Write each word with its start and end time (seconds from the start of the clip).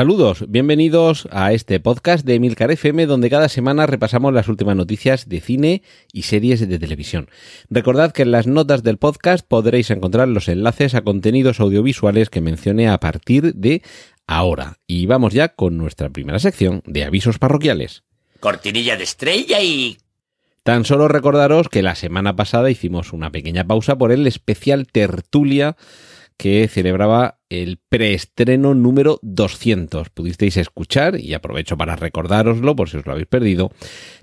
Saludos, 0.00 0.46
bienvenidos 0.48 1.28
a 1.30 1.52
este 1.52 1.78
podcast 1.78 2.24
de 2.24 2.40
Milcar 2.40 2.70
FM 2.70 3.04
donde 3.04 3.28
cada 3.28 3.50
semana 3.50 3.84
repasamos 3.84 4.32
las 4.32 4.48
últimas 4.48 4.74
noticias 4.74 5.28
de 5.28 5.42
cine 5.42 5.82
y 6.10 6.22
series 6.22 6.66
de 6.66 6.78
televisión. 6.78 7.28
Recordad 7.68 8.10
que 8.10 8.22
en 8.22 8.30
las 8.30 8.46
notas 8.46 8.82
del 8.82 8.96
podcast 8.96 9.46
podréis 9.46 9.90
encontrar 9.90 10.26
los 10.28 10.48
enlaces 10.48 10.94
a 10.94 11.02
contenidos 11.02 11.60
audiovisuales 11.60 12.30
que 12.30 12.40
mencione 12.40 12.88
a 12.88 12.98
partir 12.98 13.54
de 13.54 13.82
ahora. 14.26 14.78
Y 14.86 15.04
vamos 15.04 15.34
ya 15.34 15.48
con 15.48 15.76
nuestra 15.76 16.08
primera 16.08 16.38
sección 16.38 16.82
de 16.86 17.04
avisos 17.04 17.38
parroquiales. 17.38 18.02
Cortinilla 18.40 18.96
de 18.96 19.04
estrella 19.04 19.60
y... 19.60 19.98
Tan 20.62 20.86
solo 20.86 21.08
recordaros 21.08 21.68
que 21.68 21.82
la 21.82 21.94
semana 21.94 22.36
pasada 22.36 22.70
hicimos 22.70 23.12
una 23.12 23.30
pequeña 23.30 23.66
pausa 23.66 23.98
por 23.98 24.12
el 24.12 24.26
especial 24.26 24.86
tertulia 24.86 25.76
que 26.40 26.68
celebraba 26.68 27.36
el 27.50 27.78
preestreno 27.90 28.72
número 28.74 29.18
200. 29.20 30.08
Pudisteis 30.08 30.56
escuchar, 30.56 31.20
y 31.20 31.34
aprovecho 31.34 31.76
para 31.76 31.96
recordároslo 31.96 32.74
por 32.74 32.88
si 32.88 32.96
os 32.96 33.04
lo 33.04 33.12
habéis 33.12 33.26
perdido, 33.26 33.72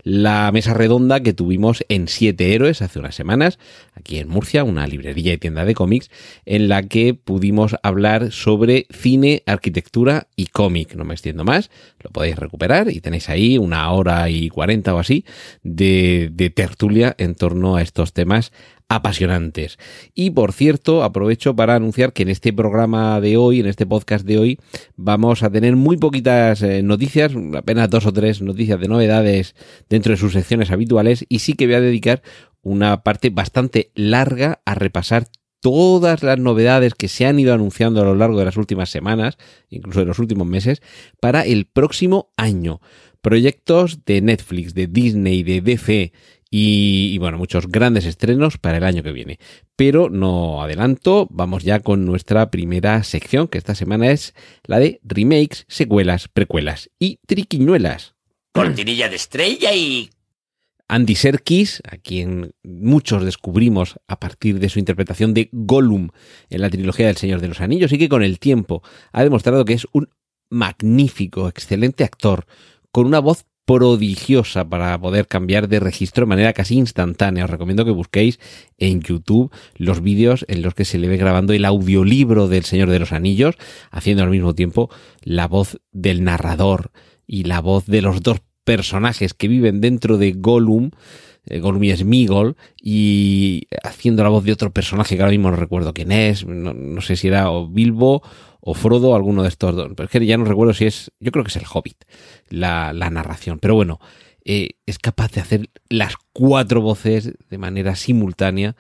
la 0.02 0.50
mesa 0.52 0.74
redonda 0.74 1.20
que 1.20 1.34
tuvimos 1.34 1.86
en 1.90 2.08
Siete 2.08 2.56
Héroes 2.56 2.82
hace 2.82 2.98
unas 2.98 3.14
semanas, 3.14 3.60
aquí 3.94 4.18
en 4.18 4.30
Murcia, 4.30 4.64
una 4.64 4.88
librería 4.88 5.34
y 5.34 5.38
tienda 5.38 5.64
de 5.64 5.76
cómics, 5.76 6.10
en 6.46 6.70
la 6.70 6.82
que 6.82 7.14
pudimos 7.14 7.76
hablar 7.84 8.32
sobre 8.32 8.88
cine, 8.90 9.44
arquitectura 9.46 10.28
y 10.36 10.48
cómic. 10.48 10.96
No 10.96 11.04
me 11.04 11.14
extiendo 11.14 11.44
más, 11.44 11.70
lo 12.00 12.10
podéis 12.10 12.38
recuperar 12.38 12.90
y 12.90 13.00
tenéis 13.00 13.30
ahí 13.30 13.60
una 13.60 13.92
hora 13.92 14.28
y 14.32 14.50
cuarenta 14.50 14.96
o 14.96 14.98
así 14.98 15.24
de, 15.62 16.30
de 16.32 16.50
tertulia 16.50 17.14
en 17.20 17.36
torno 17.36 17.76
a 17.76 17.84
estos 17.84 18.14
temas 18.14 18.52
apasionantes. 18.90 19.78
Y 20.14 20.32
por 20.32 20.54
cierto, 20.54 21.04
aprovecho 21.04 21.56
para 21.56 21.76
anunciar 21.76 22.14
que 22.14 22.24
en 22.24 22.30
este 22.30 22.54
programa 22.54 23.20
de 23.20 23.38
hoy, 23.38 23.60
en 23.60 23.68
este 23.68 23.86
podcast 23.86 24.26
de 24.26 24.38
hoy, 24.38 24.60
vamos 24.96 25.44
a 25.44 25.50
tener 25.50 25.76
muy 25.76 25.98
poquitas 25.98 26.62
eh, 26.62 26.82
noticias, 26.84 27.34
apenas 27.56 27.90
dos 27.90 28.06
o 28.06 28.14
tres 28.14 28.42
noticias 28.42 28.80
de 28.80 28.88
novedades 28.88 29.56
dentro 29.90 30.12
de 30.12 30.18
sus 30.18 30.34
secciones 30.34 30.72
habituales 30.72 31.26
y 31.28 31.40
sí 31.40 31.54
que 31.54 31.66
voy 31.66 31.76
a 31.76 31.82
dedicar 31.82 32.22
una 32.62 33.04
parte 33.04 33.30
bastante 33.30 33.92
larga 33.96 34.62
a 34.66 34.76
repasar 34.76 35.28
todas 35.60 36.24
las 36.24 36.40
novedades 36.40 36.94
que 36.94 37.08
se 37.08 37.26
han 37.26 37.40
ido 37.40 37.54
anunciando 37.54 38.02
a 38.02 38.06
lo 38.06 38.16
largo 38.16 38.40
de 38.40 38.46
las 38.46 38.58
últimas 38.58 38.90
semanas, 38.90 39.38
incluso 39.70 40.00
de 40.00 40.06
los 40.06 40.20
últimos 40.20 40.48
meses, 40.48 40.82
para 41.20 41.46
el 41.46 41.66
próximo 41.66 42.30
año. 42.38 42.80
Proyectos 43.22 44.06
de 44.06 44.22
Netflix, 44.22 44.74
de 44.74 44.88
Disney, 44.88 45.44
de 45.44 45.62
DC 45.62 46.14
y, 46.50 47.18
bueno, 47.18 47.38
muchos 47.38 47.68
grandes 47.68 48.06
estrenos 48.06 48.58
para 48.58 48.78
el 48.78 48.84
año 48.84 49.04
que 49.04 49.12
viene. 49.12 49.40
Pero 49.76 50.10
no 50.10 50.62
adelanto, 50.62 51.28
vamos 51.30 51.64
ya 51.64 51.80
con 51.80 52.06
nuestra 52.06 52.50
primera 52.50 53.04
sección, 53.04 53.48
que 53.48 53.58
esta 53.58 53.76
semana 53.76 54.12
es 54.12 54.34
la 54.64 54.80
de 54.80 55.00
remakes, 55.04 55.66
secuelas, 55.68 56.28
precuelas 56.28 56.90
y 57.00 57.20
triquiñuelas. 57.28 58.16
Cortinilla 58.54 59.10
de 59.10 59.16
estrella 59.16 59.74
y... 59.74 60.10
Andy 60.90 61.16
Serkis, 61.16 61.82
a 61.90 61.98
quien 61.98 62.54
muchos 62.64 63.26
descubrimos 63.26 64.00
a 64.08 64.20
partir 64.22 64.60
de 64.60 64.70
su 64.70 64.80
interpretación 64.80 65.34
de 65.34 65.50
Gollum 65.52 66.10
en 66.50 66.62
la 66.62 66.70
trilogía 66.70 67.08
del 67.08 67.18
Señor 67.18 67.42
de 67.42 67.50
los 67.50 67.60
Anillos 67.60 67.92
y 67.92 67.98
que 67.98 68.08
con 68.08 68.24
el 68.24 68.40
tiempo 68.40 68.84
ha 69.12 69.24
demostrado 69.24 69.66
que 69.66 69.74
es 69.74 69.86
un 69.92 70.10
magnífico, 70.50 71.50
excelente 71.50 72.06
actor, 72.06 72.46
con 72.94 73.06
una 73.06 73.20
voz 73.20 73.46
prodigiosa 73.68 74.70
para 74.70 74.98
poder 74.98 75.28
cambiar 75.28 75.68
de 75.68 75.82
registro 75.82 76.22
de 76.22 76.30
manera 76.30 76.54
casi 76.54 76.76
instantánea. 76.76 77.44
Os 77.44 77.50
recomiendo 77.50 77.84
que 77.84 77.92
busquéis 77.92 78.40
en 78.78 79.02
YouTube 79.02 79.52
los 79.76 80.02
vídeos 80.02 80.46
en 80.48 80.62
los 80.62 80.74
que 80.74 80.86
se 80.86 80.98
le 80.98 81.10
ve 81.10 81.18
grabando 81.18 81.52
el 81.52 81.66
audiolibro 81.66 82.48
del 82.48 82.64
Señor 82.64 82.90
de 82.90 83.00
los 83.00 83.12
Anillos, 83.12 83.56
haciendo 83.92 84.24
al 84.24 84.30
mismo 84.30 84.56
tiempo 84.56 84.90
la 85.22 85.50
voz 85.50 85.82
del 85.92 86.24
narrador 86.24 86.92
y 87.28 87.44
la 87.44 87.60
voz 87.60 87.86
de 87.88 88.02
los 88.02 88.24
dos 88.24 88.40
personajes 88.64 89.34
que 89.34 89.50
viven 89.50 89.82
dentro 89.82 90.18
de 90.18 90.32
Gollum. 90.32 90.92
Eh, 91.46 91.60
Gollum 91.60 91.84
y 91.84 91.96
Smigol 91.96 92.56
y 92.82 93.68
haciendo 93.84 94.24
la 94.24 94.30
voz 94.30 94.46
de 94.46 94.54
otro 94.54 94.72
personaje 94.72 95.18
que 95.18 95.22
ahora 95.22 95.32
mismo 95.32 95.52
no 95.52 95.58
recuerdo 95.58 95.94
quién 95.94 96.14
es, 96.14 96.46
no, 96.46 96.74
no 96.74 97.02
sé 97.02 97.18
si 97.18 97.28
era 97.28 97.52
o 97.52 97.68
Bilbo 97.68 98.22
o 98.70 98.74
Frodo, 98.74 99.16
alguno 99.16 99.44
de 99.44 99.48
estos 99.48 99.74
dos. 99.78 99.94
Pero 99.96 100.08
es 100.08 100.12
que 100.12 100.26
ya 100.26 100.38
no 100.38 100.44
recuerdo 100.44 100.74
si 100.74 100.86
es, 100.86 101.10
yo 101.22 101.32
creo 101.32 101.46
que 101.46 101.52
es 101.52 101.56
el 101.56 101.64
Hobbit, 101.74 102.04
la, 102.50 102.92
la 102.92 103.10
narración. 103.10 103.60
Pero 103.60 103.76
bueno, 103.76 103.98
eh, 104.44 104.72
es 104.86 105.00
capaz 105.00 105.32
de 105.32 105.40
hacer 105.40 105.70
las 105.90 106.16
cuatro 106.34 106.82
voces 106.82 107.34
de 107.50 107.58
manera 107.58 107.96
simultánea. 107.96 108.76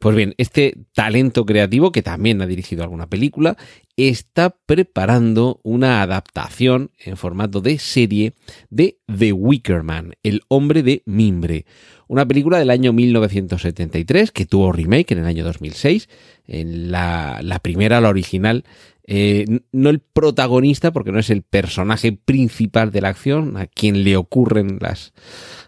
Pues 0.00 0.16
bien, 0.16 0.34
este 0.38 0.76
talento 0.92 1.46
creativo, 1.46 1.92
que 1.92 2.02
también 2.02 2.42
ha 2.42 2.46
dirigido 2.46 2.82
alguna 2.82 3.08
película, 3.08 3.56
está 3.96 4.56
preparando 4.66 5.60
una 5.62 6.02
adaptación 6.02 6.90
en 6.98 7.16
formato 7.16 7.60
de 7.60 7.78
serie 7.78 8.34
de 8.70 8.98
The 9.06 9.32
Wicker 9.32 9.84
Man, 9.84 10.14
el 10.24 10.42
hombre 10.48 10.82
de 10.82 11.02
mimbre. 11.04 11.64
Una 12.06 12.26
película 12.26 12.58
del 12.58 12.70
año 12.70 12.92
1973 12.92 14.32
que 14.32 14.46
tuvo 14.46 14.72
remake 14.72 15.12
en 15.12 15.18
el 15.18 15.26
año 15.26 15.44
2006. 15.44 16.08
En 16.46 16.90
la, 16.90 17.40
la 17.42 17.58
primera, 17.58 18.00
la 18.00 18.08
original, 18.08 18.64
eh, 19.10 19.62
no 19.72 19.88
el 19.88 20.00
protagonista, 20.00 20.92
porque 20.92 21.12
no 21.12 21.18
es 21.18 21.30
el 21.30 21.40
personaje 21.40 22.12
principal 22.12 22.92
de 22.92 23.00
la 23.00 23.08
acción, 23.08 23.56
a 23.56 23.66
quien 23.66 24.04
le 24.04 24.18
ocurren 24.18 24.76
las, 24.82 25.14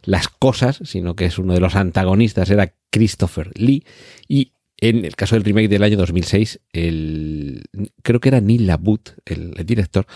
las 0.02 0.28
cosas, 0.28 0.80
sino 0.84 1.16
que 1.16 1.24
es 1.24 1.38
uno 1.38 1.54
de 1.54 1.60
los 1.60 1.74
antagonistas, 1.74 2.50
era 2.50 2.74
Christopher 2.90 3.50
Lee. 3.54 3.86
Y 4.28 4.52
en 4.76 5.06
el 5.06 5.16
caso 5.16 5.36
del 5.36 5.44
remake 5.44 5.68
del 5.68 5.82
año 5.82 5.96
2006, 5.96 6.60
el, 6.74 7.64
creo 8.02 8.20
que 8.20 8.28
era 8.28 8.42
Neil 8.42 8.66
Labut, 8.66 9.08
el, 9.24 9.54
director, 9.64 10.06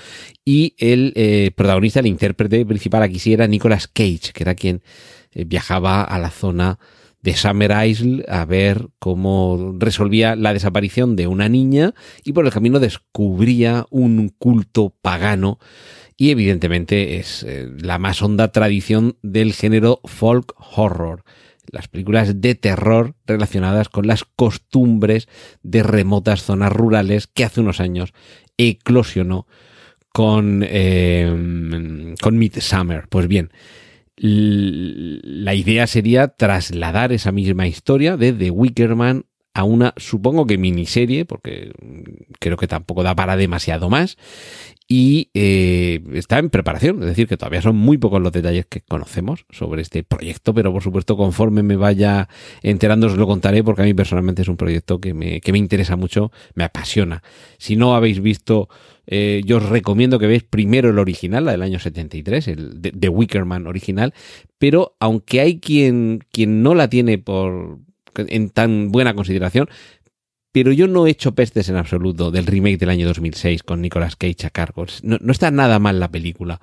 y 0.45 0.75
el 0.77 1.15
eh, 1.17 1.51
protagonista, 1.57 2.01
el 2.01 2.07
intérprete 2.09 2.67
principal 2.67 3.03
aquí 3.05 3.19
sí 3.19 3.33
era 3.33 3.47
Nicolas 3.47 3.89
Cage, 3.89 4.33
que 4.34 4.43
era 4.43 4.55
quien 4.55 4.83
eh, 5.33 5.45
viajaba 5.47 6.03
a 6.03 6.19
la 6.19 6.31
zona 6.31 6.79
de 7.25 7.35
Summer 7.35 7.73
Isle 7.87 8.23
a 8.29 8.45
ver 8.45 8.89
cómo 8.99 9.75
resolvía 9.79 10.37
la 10.37 10.53
desaparición 10.53 11.17
de 11.17 11.27
una 11.27 11.49
niña 11.49 11.95
y 12.23 12.35
por 12.35 12.45
el 12.45 12.53
camino 12.53 12.81
descubría 12.81 13.87
un 13.89 14.29
culto 14.29 14.95
pagano 15.01 15.59
y 16.19 16.31
evidentemente 16.31 17.17
es 17.17 17.43
eh, 17.43 17.71
la 17.79 17.99
más 17.99 18.21
honda 18.21 18.53
tradición 18.53 19.17
del 19.23 19.55
género 19.55 20.01
folk 20.05 20.55
horror. 20.77 21.25
Las 21.71 21.89
películas 21.89 22.43
de 22.43 22.55
terror 22.57 23.15
relacionadas 23.27 23.89
con 23.89 24.07
las 24.07 24.25
costumbres 24.25 25.27
de 25.63 25.83
remotas 25.83 26.43
zonas 26.43 26.73
rurales 26.73 27.27
que 27.27 27.45
hace 27.45 27.63
unos 27.63 27.81
años 27.81 28.13
eclosionó 28.59 29.47
con, 30.13 30.63
eh, 30.63 32.15
con 32.21 32.37
Midsummer. 32.37 33.09
Pues 33.09 33.29
bien, 33.29 33.51
la 34.17 35.55
idea 35.55 35.87
sería 35.87 36.29
trasladar 36.29 37.13
esa 37.13 37.33
misma 37.33 37.67
historia 37.67 38.17
de 38.17 38.33
The 38.33 38.51
Wicker 38.51 38.95
Man 38.95 39.27
a 39.54 39.62
una, 39.62 39.94
supongo 39.97 40.47
que 40.47 40.59
miniserie, 40.59 41.25
porque 41.25 41.72
creo 42.41 42.56
que 42.56 42.66
tampoco 42.66 43.04
da 43.04 43.15
para 43.15 43.37
demasiado 43.37 43.88
más, 43.88 44.19
y 44.88 45.31
eh, 45.32 46.03
está 46.12 46.38
en 46.38 46.50
preparación, 46.50 47.00
es 47.00 47.06
decir, 47.06 47.28
que 47.28 47.37
todavía 47.37 47.62
son 47.62 47.76
muy 47.76 47.97
pocos 47.97 48.20
los 48.20 48.32
detalles 48.32 48.66
que 48.66 48.81
conocemos 48.82 49.47
sobre 49.50 49.81
este 49.81 50.03
proyecto, 50.03 50.53
pero 50.53 50.72
por 50.72 50.82
supuesto 50.82 51.16
conforme 51.16 51.62
me 51.62 51.76
vaya 51.76 52.28
enterando 52.62 53.06
os 53.06 53.16
lo 53.16 53.26
contaré, 53.26 53.62
porque 53.62 53.82
a 53.82 53.84
mí 53.84 53.95
personalmente 53.95 54.42
es 54.42 54.48
un 54.48 54.56
proyecto 54.56 55.01
que 55.01 55.15
me, 55.15 55.41
que 55.41 55.53
me 55.53 55.59
interesa 55.59 55.97
mucho, 55.97 56.33
me 56.54 56.65
apasiona. 56.65 57.22
Si 57.57 57.77
no 57.77 57.95
habéis 57.95 58.21
visto 58.21 58.68
eh, 59.07 59.42
yo 59.45 59.59
os 59.59 59.68
recomiendo 59.68 60.18
que 60.18 60.27
veáis 60.27 60.45
primero 60.45 60.91
el 60.91 60.98
original, 60.98 61.45
la 61.45 61.53
del 61.53 61.62
año 61.62 61.78
73, 61.78 62.48
el 62.48 62.83
de, 62.83 62.91
de 62.92 63.09
Wickerman 63.09 63.66
original, 63.66 64.15
pero 64.59 64.97
aunque 64.98 65.41
hay 65.41 65.60
quien, 65.60 66.21
quien 66.33 66.62
no 66.62 66.74
la 66.74 66.89
tiene 66.89 67.18
por 67.18 67.78
en 68.16 68.51
tan 68.51 68.91
buena 68.91 69.15
consideración, 69.15 69.69
pero 70.53 70.72
yo 70.72 70.87
no 70.87 71.07
he 71.07 71.11
hecho 71.11 71.34
pestes 71.34 71.69
en 71.69 71.77
absoluto 71.77 72.31
del 72.31 72.47
remake 72.47 72.78
del 72.78 72.91
año 72.91 73.07
2006 73.09 73.63
con 73.63 73.83
Nicolas 73.83 74.16
Cage 74.16 74.47
a 74.47 74.51
cargo. 74.51 74.87
No, 75.03 75.19
no 75.21 75.33
está 75.33 75.51
nada 75.51 75.78
mal 75.78 75.99
la 75.99 76.11
película. 76.11 76.61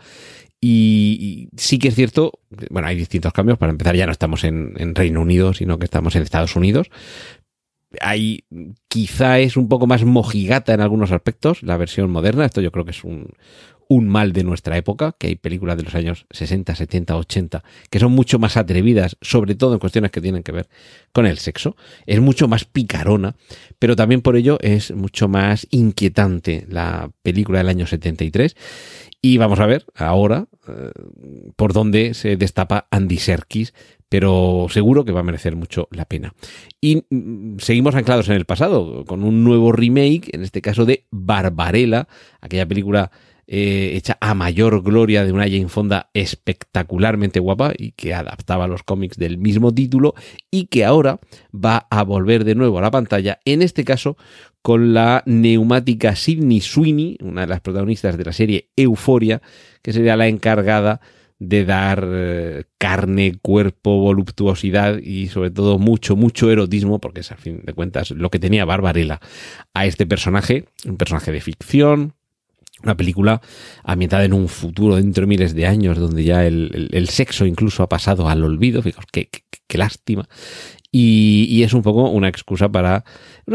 Y, 0.62 1.50
y, 1.52 1.58
sí 1.58 1.80
que 1.80 1.90
es 1.90 1.96
cierto, 1.96 2.40
bueno, 2.70 2.88
hay 2.88 2.96
distintos 2.96 3.34
cambios. 3.34 3.58
Para 3.58 3.72
empezar, 3.72 3.96
ya 3.96 4.06
no 4.06 4.12
estamos 4.12 4.44
en, 4.44 4.76
en 4.78 4.96
Reino 4.96 5.22
Unido, 5.22 5.54
sino 5.54 5.78
que 5.80 5.86
estamos 5.86 6.16
en 6.16 6.24
Estados 6.24 6.56
Unidos 6.56 6.90
hay 8.00 8.46
quizá 8.88 9.40
es 9.40 9.58
un 9.58 9.68
poco 9.68 9.88
más 9.88 10.06
mojigata 10.06 10.74
en 10.74 10.82
algunos 10.82 11.12
aspectos 11.12 11.62
la 11.62 11.78
versión 11.78 12.10
moderna 12.10 12.46
esto 12.46 12.62
yo 12.62 12.72
creo 12.72 12.86
que 12.86 12.92
es 12.92 13.04
un, 13.04 13.34
un 13.92 14.08
mal 14.08 14.32
de 14.32 14.46
nuestra 14.46 14.78
época, 14.78 15.16
que 15.18 15.28
hay 15.28 15.36
películas 15.36 15.76
de 15.76 15.84
los 15.84 15.96
años 15.96 16.26
60, 16.30 16.76
70, 16.76 17.14
80 17.14 17.64
que 17.90 18.00
son 18.00 18.14
mucho 18.14 18.40
más 18.40 18.56
atrevidas, 18.56 19.18
sobre 19.20 19.54
todo 19.54 19.74
en 19.74 19.80
cuestiones 19.80 20.12
que 20.12 20.22
tienen 20.22 20.44
que 20.44 20.54
ver 20.54 20.70
con 21.12 21.26
el 21.26 21.40
sexo. 21.40 21.76
Es 22.06 22.22
mucho 22.22 22.48
más 22.48 22.64
picarona, 22.64 23.36
pero 23.80 23.98
también 23.98 24.22
por 24.22 24.38
ello 24.38 24.58
es 24.62 24.96
mucho 24.96 25.28
más 25.28 25.68
inquietante 25.72 26.66
la 26.70 27.12
película 27.22 27.58
del 27.58 27.68
año 27.68 27.86
73. 27.86 28.56
Y 29.22 29.36
vamos 29.36 29.60
a 29.60 29.66
ver 29.66 29.86
ahora 29.94 30.48
eh, 30.70 30.92
por 31.58 31.74
dónde 31.74 32.14
se 32.14 32.38
destapa 32.38 32.88
Andy 32.92 33.18
Serkis, 33.18 33.74
pero 34.08 34.68
seguro 34.70 35.04
que 35.04 35.12
va 35.12 35.20
a 35.20 35.24
merecer 35.24 35.58
mucho 35.58 35.90
la 35.92 36.06
pena. 36.06 36.34
Y 36.80 37.04
mm, 37.10 37.58
seguimos 37.60 37.96
anclados 37.96 38.30
en 38.30 38.36
el 38.36 38.46
pasado, 38.46 39.04
con 39.04 39.26
un 39.26 39.44
nuevo 39.44 39.74
remake, 39.74 40.30
en 40.34 40.44
este 40.44 40.62
caso 40.62 40.86
de 40.86 41.04
Barbarella, 41.12 42.08
aquella 42.40 42.66
película 42.66 43.12
eh, 43.48 43.92
hecha 43.96 44.18
a 44.22 44.34
mayor 44.34 44.84
gloria 44.84 45.26
de 45.26 45.32
una 45.32 45.44
Jane 45.44 45.68
Fonda 45.68 46.10
espectacularmente 46.14 47.40
guapa 47.40 47.74
y 47.78 47.92
que 47.92 48.14
adaptaba 48.14 48.68
los 48.68 48.84
cómics 48.84 49.18
del 49.18 49.38
mismo 49.38 49.74
título 49.74 50.14
y 50.50 50.66
que 50.66 50.86
ahora 50.86 51.20
va 51.54 51.88
a 51.90 52.04
volver 52.04 52.44
de 52.44 52.56
nuevo 52.56 52.80
a 52.80 52.82
la 52.82 52.92
pantalla, 52.92 53.40
en 53.46 53.62
este 53.62 53.84
caso 53.84 54.18
con 54.62 54.94
la 54.94 55.24
neumática 55.26 56.16
Sidney 56.16 56.62
Sweeney, 56.62 57.18
una 57.22 57.42
de 57.42 57.48
las 57.48 57.62
protagonistas 57.62 58.18
de 58.18 58.26
la 58.26 58.34
serie 58.34 58.70
Euforia, 58.76 59.42
que 59.82 59.94
sería 59.94 60.16
la 60.16 60.28
encargada 60.28 61.02
de 61.42 61.66
dar 61.66 62.08
eh, 62.08 62.66
carne, 62.78 63.34
cuerpo, 63.42 63.98
voluptuosidad 63.98 65.00
y 65.00 65.28
sobre 65.30 65.50
todo 65.50 65.80
mucho, 65.80 66.16
mucho 66.16 66.52
erotismo, 66.52 67.00
porque 67.00 67.22
es 67.22 67.32
al 67.32 67.40
fin 67.40 67.62
de 67.64 67.74
cuentas 67.74 68.12
lo 68.12 68.30
que 68.30 68.38
tenía 68.38 68.64
Barbarella 68.64 69.20
a 69.74 69.88
este 69.88 70.06
personaje, 70.06 70.66
un 70.86 70.98
personaje 70.98 71.32
de 71.32 71.42
ficción, 71.42 72.14
una 72.84 72.98
película 72.98 73.42
ambientada 73.84 74.26
en 74.26 74.34
un 74.34 74.48
futuro 74.48 74.96
dentro 74.96 75.22
de 75.22 75.28
miles 75.28 75.54
de 75.54 75.66
años, 75.66 75.98
donde 75.98 76.24
ya 76.24 76.46
el, 76.46 77.08
sexo 77.10 77.46
incluso 77.46 77.84
ha 77.84 77.90
pasado 77.90 78.30
al 78.30 78.44
olvido, 78.44 78.82
fijaos, 78.82 79.06
qué, 79.12 79.30
qué, 79.68 79.78
lástima. 79.78 80.28
Y, 80.92 81.64
es 81.64 81.74
un 81.74 81.82
poco 81.82 82.10
una 82.10 82.28
excusa 82.28 82.70
para 82.70 83.06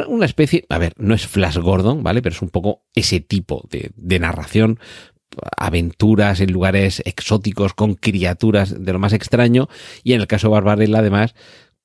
una 0.09 0.25
especie, 0.25 0.65
a 0.69 0.79
ver, 0.79 0.95
no 0.97 1.15
es 1.15 1.27
Flash 1.27 1.59
Gordon, 1.59 2.03
¿vale? 2.03 2.23
Pero 2.23 2.35
es 2.35 2.43
un 2.43 2.49
poco 2.49 2.85
ese 2.95 3.21
tipo 3.21 3.67
de, 3.71 3.91
de 3.95 4.19
narración 4.19 4.79
aventuras 5.57 6.41
en 6.41 6.53
lugares 6.53 7.03
exóticos 7.05 7.75
con 7.75 7.95
criaturas 7.95 8.83
de 8.83 8.93
lo 8.93 8.99
más 8.99 9.13
extraño 9.13 9.69
y 10.03 10.15
en 10.15 10.21
el 10.21 10.27
caso 10.27 10.49
de 10.49 10.53
Barbarella 10.53 10.99
además 10.99 11.35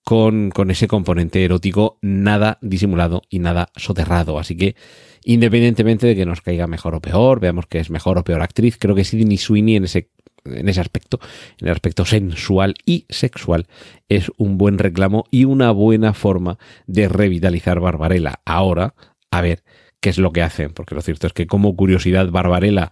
con, 0.04 0.50
con 0.52 0.72
ese 0.72 0.88
componente 0.88 1.44
erótico 1.44 1.98
nada 2.02 2.58
disimulado 2.62 3.22
y 3.30 3.40
nada 3.40 3.70
soterrado. 3.76 4.40
Así 4.40 4.58
que 4.58 4.76
independientemente 5.24 6.08
de 6.08 6.16
que 6.16 6.26
nos 6.26 6.42
caiga 6.42 6.68
mejor 6.68 6.96
o 6.96 7.02
peor, 7.02 7.40
veamos 7.40 7.66
que 7.68 7.80
es 7.80 7.90
mejor 7.90 8.18
o 8.18 8.24
peor 8.24 8.42
actriz, 8.42 8.78
creo 8.78 8.96
que 8.96 9.04
Sidney 9.04 9.38
Sweeney 9.38 9.76
en 9.76 9.84
ese, 9.86 10.10
en 10.46 10.68
ese 10.70 10.82
aspecto, 10.82 11.20
en 11.60 11.68
el 11.68 11.74
aspecto 11.74 12.06
sensual 12.06 12.76
y 12.86 13.06
sexual, 13.10 13.68
es 14.10 14.32
un 14.38 14.58
buen 14.58 14.78
reclamo 14.78 15.26
y 15.32 15.46
una 15.46 15.72
buena 15.72 16.14
forma 16.14 16.58
de 16.88 17.08
revitalizar 17.08 17.80
Barbarella. 17.80 18.42
Ahora, 18.46 18.96
a 19.30 19.42
ver 19.42 19.64
qué 20.00 20.10
es 20.10 20.18
lo 20.18 20.32
que 20.32 20.42
hacen, 20.42 20.74
porque 20.74 20.96
lo 20.96 21.02
cierto 21.02 21.28
es 21.28 21.34
que 21.34 21.48
como 21.48 21.76
curiosidad 21.76 22.30
Barbarella 22.30 22.92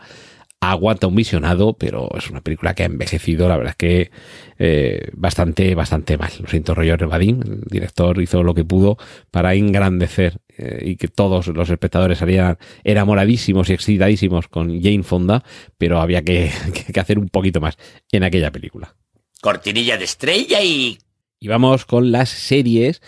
aguanta 0.62 1.08
un 1.08 1.16
visionado, 1.16 1.74
pero 1.74 2.10
es 2.18 2.30
una 2.30 2.42
película 2.42 2.74
que 2.74 2.84
ha 2.84 2.88
envejecido, 2.88 3.48
la 3.48 3.56
verdad 3.56 3.72
es 3.72 3.78
que 3.78 4.12
eh, 4.58 5.10
bastante, 5.14 5.74
bastante 5.74 6.18
mal. 6.18 6.32
Lo 6.40 6.48
siento, 6.48 6.76
Roger 6.76 7.08
Vadim, 7.08 7.42
el 7.42 7.62
director 7.62 8.22
hizo 8.22 8.44
lo 8.44 8.54
que 8.54 8.66
pudo 8.66 8.98
para 9.32 9.54
engrandecer 9.54 10.42
eh, 10.58 10.84
y 10.86 10.96
que 10.98 11.08
todos 11.08 11.48
los 11.48 11.70
espectadores 11.70 12.18
salieran 12.18 12.58
enamoradísimos 12.84 13.70
y 13.70 13.74
excitadísimos 13.74 14.50
con 14.50 14.82
Jane 14.82 15.04
Fonda, 15.04 15.44
pero 15.78 16.02
había 16.02 16.22
que, 16.24 16.52
que 16.94 17.00
hacer 17.00 17.20
un 17.20 17.30
poquito 17.30 17.62
más 17.62 17.78
en 18.12 18.24
aquella 18.24 18.52
película. 18.52 18.96
Cortinilla 19.42 19.98
de 19.98 20.04
estrella 20.04 20.62
y... 20.62 20.98
Y 21.40 21.48
vamos 21.48 21.86
con 21.86 22.12
las 22.12 22.28
series. 22.28 23.02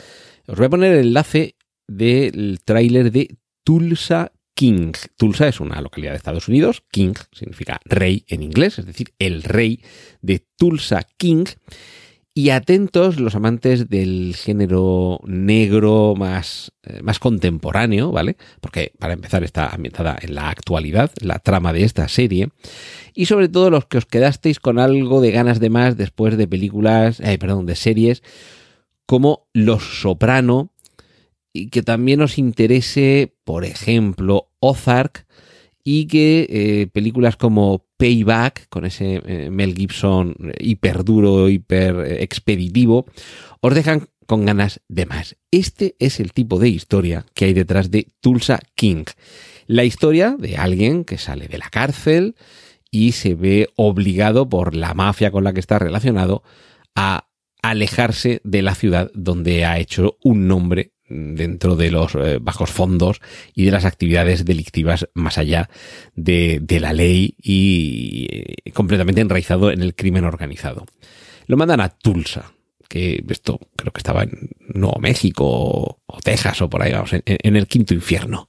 Os 0.48 0.56
voy 0.56 0.68
a 0.68 0.70
poner 0.70 0.94
el 0.94 1.08
enlace 1.08 1.56
del 1.88 2.62
tráiler 2.64 3.12
de 3.12 3.36
Tulsa 3.66 4.32
King. 4.54 4.94
Tulsa 5.18 5.48
es 5.48 5.60
una 5.60 5.82
localidad 5.82 6.12
de 6.12 6.18
Estados 6.18 6.48
Unidos. 6.48 6.84
King 6.92 7.14
significa 7.32 7.80
rey 7.86 8.26
en 8.28 8.44
inglés, 8.44 8.80
es 8.80 8.86
decir, 8.86 9.14
el 9.20 9.44
rey 9.44 9.82
de 10.22 10.46
Tulsa 10.58 11.08
King. 11.18 11.46
Y 12.34 12.52
atentos 12.52 13.20
los 13.20 13.36
amantes 13.36 13.90
del 13.90 14.36
género 14.38 15.20
negro 15.26 16.14
más, 16.18 16.72
eh, 16.84 17.02
más 17.04 17.20
contemporáneo, 17.20 18.12
¿vale? 18.12 18.38
Porque 18.62 18.94
para 18.98 19.14
empezar 19.14 19.44
está 19.44 19.68
ambientada 19.68 20.18
en 20.22 20.36
la 20.36 20.50
actualidad, 20.50 21.12
la 21.20 21.40
trama 21.40 21.74
de 21.74 21.84
esta 21.84 22.08
serie. 22.08 22.48
Y 23.14 23.26
sobre 23.26 23.50
todo 23.50 23.70
los 23.70 23.86
que 23.86 23.98
os 23.98 24.06
quedasteis 24.06 24.62
con 24.62 24.80
algo 24.80 25.20
de 25.20 25.32
ganas 25.32 25.60
de 25.60 25.70
más 25.70 25.98
después 25.98 26.38
de 26.38 26.48
películas, 26.48 27.20
eh, 27.20 27.38
perdón, 27.38 27.66
de 27.66 27.76
series 27.76 28.24
como 29.12 29.50
Los 29.52 30.00
Soprano, 30.00 30.71
y 31.54 31.70
que 31.70 31.84
también 31.84 32.22
os 32.22 32.38
interese, 32.38 33.34
por 33.44 33.66
ejemplo, 33.66 34.50
Ozark 34.60 35.26
y 35.84 36.06
que 36.06 36.48
eh, 36.50 36.88
películas 36.88 37.38
como 37.38 37.86
Payback, 37.98 38.70
con 38.70 38.86
ese 38.86 39.22
eh, 39.26 39.50
Mel 39.50 39.76
Gibson 39.76 40.36
hiper 40.60 41.04
duro, 41.04 41.50
hiper 41.50 41.96
eh, 42.06 42.24
expeditivo, 42.24 43.06
os 43.62 43.74
dejan 43.74 44.08
con 44.28 44.46
ganas 44.46 44.82
de 44.88 45.06
más. 45.06 45.36
Este 45.50 45.96
es 46.00 46.20
el 46.20 46.32
tipo 46.32 46.60
de 46.60 46.70
historia 46.70 47.26
que 47.34 47.46
hay 47.46 47.54
detrás 47.54 47.92
de 47.92 48.08
Tulsa 48.22 48.60
King. 48.76 49.06
La 49.68 49.84
historia 49.84 50.36
de 50.38 50.58
alguien 50.58 51.04
que 51.04 51.18
sale 51.18 51.48
de 51.48 51.58
la 51.58 51.70
cárcel 51.70 52.36
y 52.92 53.14
se 53.14 53.36
ve 53.36 53.70
obligado 53.76 54.48
por 54.48 54.76
la 54.76 54.94
mafia 54.94 55.32
con 55.32 55.44
la 55.44 55.54
que 55.54 55.60
está 55.60 55.80
relacionado 55.80 56.44
a 56.96 57.28
alejarse 57.62 58.42
de 58.44 58.62
la 58.62 58.76
ciudad 58.76 59.12
donde 59.14 59.66
ha 59.66 59.80
hecho 59.80 60.18
un 60.24 60.48
nombre 60.48 60.91
dentro 61.12 61.76
de 61.76 61.92
los 61.92 62.16
eh, 62.16 62.40
bajos 62.42 62.70
fondos 62.70 63.22
y 63.54 63.66
de 63.66 63.72
las 63.72 63.86
actividades 63.86 64.46
delictivas 64.46 65.10
más 65.14 65.38
allá 65.38 65.70
de, 66.16 66.62
la 66.80 66.94
ley 66.94 67.36
y 67.42 68.28
eh, 68.32 68.72
completamente 68.72 69.22
enraizado 69.22 69.72
en 69.72 69.82
el 69.82 69.96
crimen 69.96 70.26
organizado. 70.26 70.86
Lo 71.48 71.58
mandan 71.58 71.82
a 71.82 71.90
Tulsa, 71.90 72.54
que 72.88 73.24
esto 73.30 73.60
creo 73.76 73.92
que 73.92 74.00
estaba 74.00 74.24
en 74.24 74.50
Nuevo 74.60 75.00
México 75.00 75.46
o, 75.46 76.20
Texas 76.24 76.62
o 76.62 76.70
por 76.70 76.82
ahí, 76.82 76.92
vamos, 76.92 77.12
en, 77.14 77.56
el 77.56 77.68
quinto 77.68 77.94
infierno. 77.94 78.48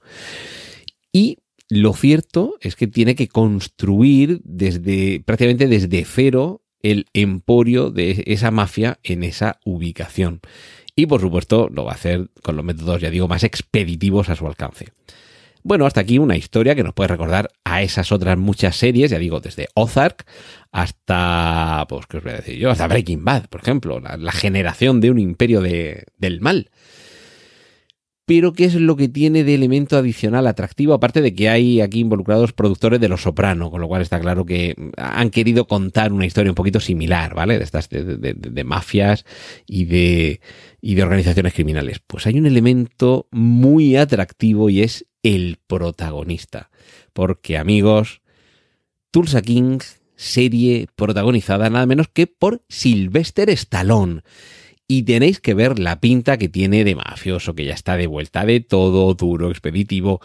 Y 1.11 1.37
lo 1.69 1.93
cierto 1.93 2.55
es 2.61 2.75
que 2.75 2.87
tiene 2.87 3.15
que 3.15 3.27
construir 3.27 4.41
desde 4.43 5.21
prácticamente 5.25 5.67
desde 5.67 6.05
cero 6.05 6.61
el 6.81 7.07
emporio 7.13 7.89
de 7.89 8.23
esa 8.27 8.51
mafia 8.51 8.99
en 9.03 9.23
esa 9.23 9.59
ubicación. 9.63 10.41
Y 10.95 11.07
por 11.07 11.21
supuesto 11.21 11.69
lo 11.71 11.85
va 11.85 11.91
a 11.91 11.95
hacer 11.95 12.29
con 12.41 12.55
los 12.55 12.65
métodos, 12.65 13.01
ya 13.01 13.09
digo, 13.09 13.27
más 13.27 13.43
expeditivos 13.43 14.29
a 14.29 14.35
su 14.35 14.45
alcance. 14.45 14.93
Bueno, 15.63 15.85
hasta 15.85 16.01
aquí 16.01 16.19
una 16.19 16.35
historia 16.35 16.75
que 16.75 16.83
nos 16.83 16.93
puede 16.93 17.07
recordar 17.07 17.49
a 17.63 17.81
esas 17.81 18.11
otras 18.11 18.37
muchas 18.37 18.75
series, 18.75 19.11
ya 19.11 19.17
digo, 19.17 19.39
desde 19.39 19.69
Ozark 19.75 20.25
hasta, 20.73 21.85
pues, 21.87 22.05
¿qué 22.07 22.17
os 22.17 22.23
voy 22.23 22.33
a 22.33 22.37
decir 22.37 22.57
yo? 22.57 22.69
Hasta 22.69 22.87
Breaking 22.87 23.23
Bad, 23.23 23.47
por 23.47 23.61
ejemplo, 23.61 23.99
la, 23.99 24.31
generación 24.33 24.99
de 24.99 25.09
un 25.09 25.19
imperio 25.19 25.61
de, 25.61 26.05
del 26.17 26.41
mal. 26.41 26.69
Pero, 28.25 28.53
¿qué 28.53 28.65
es 28.65 28.75
lo 28.75 28.95
que 28.95 29.09
tiene 29.09 29.43
de 29.43 29.53
elemento 29.53 29.97
adicional 29.97 30.47
atractivo? 30.47 30.93
Aparte 30.93 31.21
de 31.21 31.35
que 31.35 31.49
hay 31.49 31.81
aquí 31.81 31.99
involucrados 31.99 32.53
productores 32.53 33.01
de 33.01 33.09
Los 33.09 33.23
Soprano, 33.23 33.69
con 33.69 33.81
lo 33.81 33.87
cual 33.89 34.01
está 34.01 34.19
claro 34.21 34.45
que 34.45 34.75
han 34.95 35.29
querido 35.29 35.67
contar 35.67 36.13
una 36.13 36.25
historia 36.25 36.51
un 36.51 36.55
poquito 36.55 36.79
similar, 36.79 37.35
¿vale? 37.35 37.57
De 37.57 37.65
estas 37.65 37.89
de 37.89 38.63
mafias 38.63 39.25
y 39.67 39.85
de, 39.85 40.39
y 40.81 40.95
de 40.95 41.03
organizaciones 41.03 41.53
criminales. 41.53 41.99
Pues 42.05 42.25
hay 42.25 42.39
un 42.39 42.45
elemento 42.45 43.27
muy 43.31 43.97
atractivo 43.97 44.69
y 44.69 44.81
es 44.81 45.05
el 45.21 45.57
protagonista. 45.67 46.69
Porque 47.11 47.57
amigos, 47.57 48.21
Tulsa 49.11 49.41
King, 49.41 49.79
serie 50.15 50.87
protagonizada 50.95 51.69
nada 51.69 51.85
menos 51.85 52.07
que 52.07 52.27
por 52.27 52.61
Sylvester 52.69 53.49
Stallone. 53.49 54.21
Y 54.87 55.03
tenéis 55.03 55.39
que 55.39 55.53
ver 55.53 55.79
la 55.79 55.99
pinta 55.99 56.37
que 56.37 56.49
tiene 56.49 56.83
de 56.83 56.95
mafioso, 56.95 57.55
que 57.55 57.65
ya 57.65 57.73
está 57.73 57.95
de 57.97 58.07
vuelta 58.07 58.45
de 58.45 58.59
todo, 58.59 59.13
duro, 59.13 59.49
expeditivo, 59.49 60.21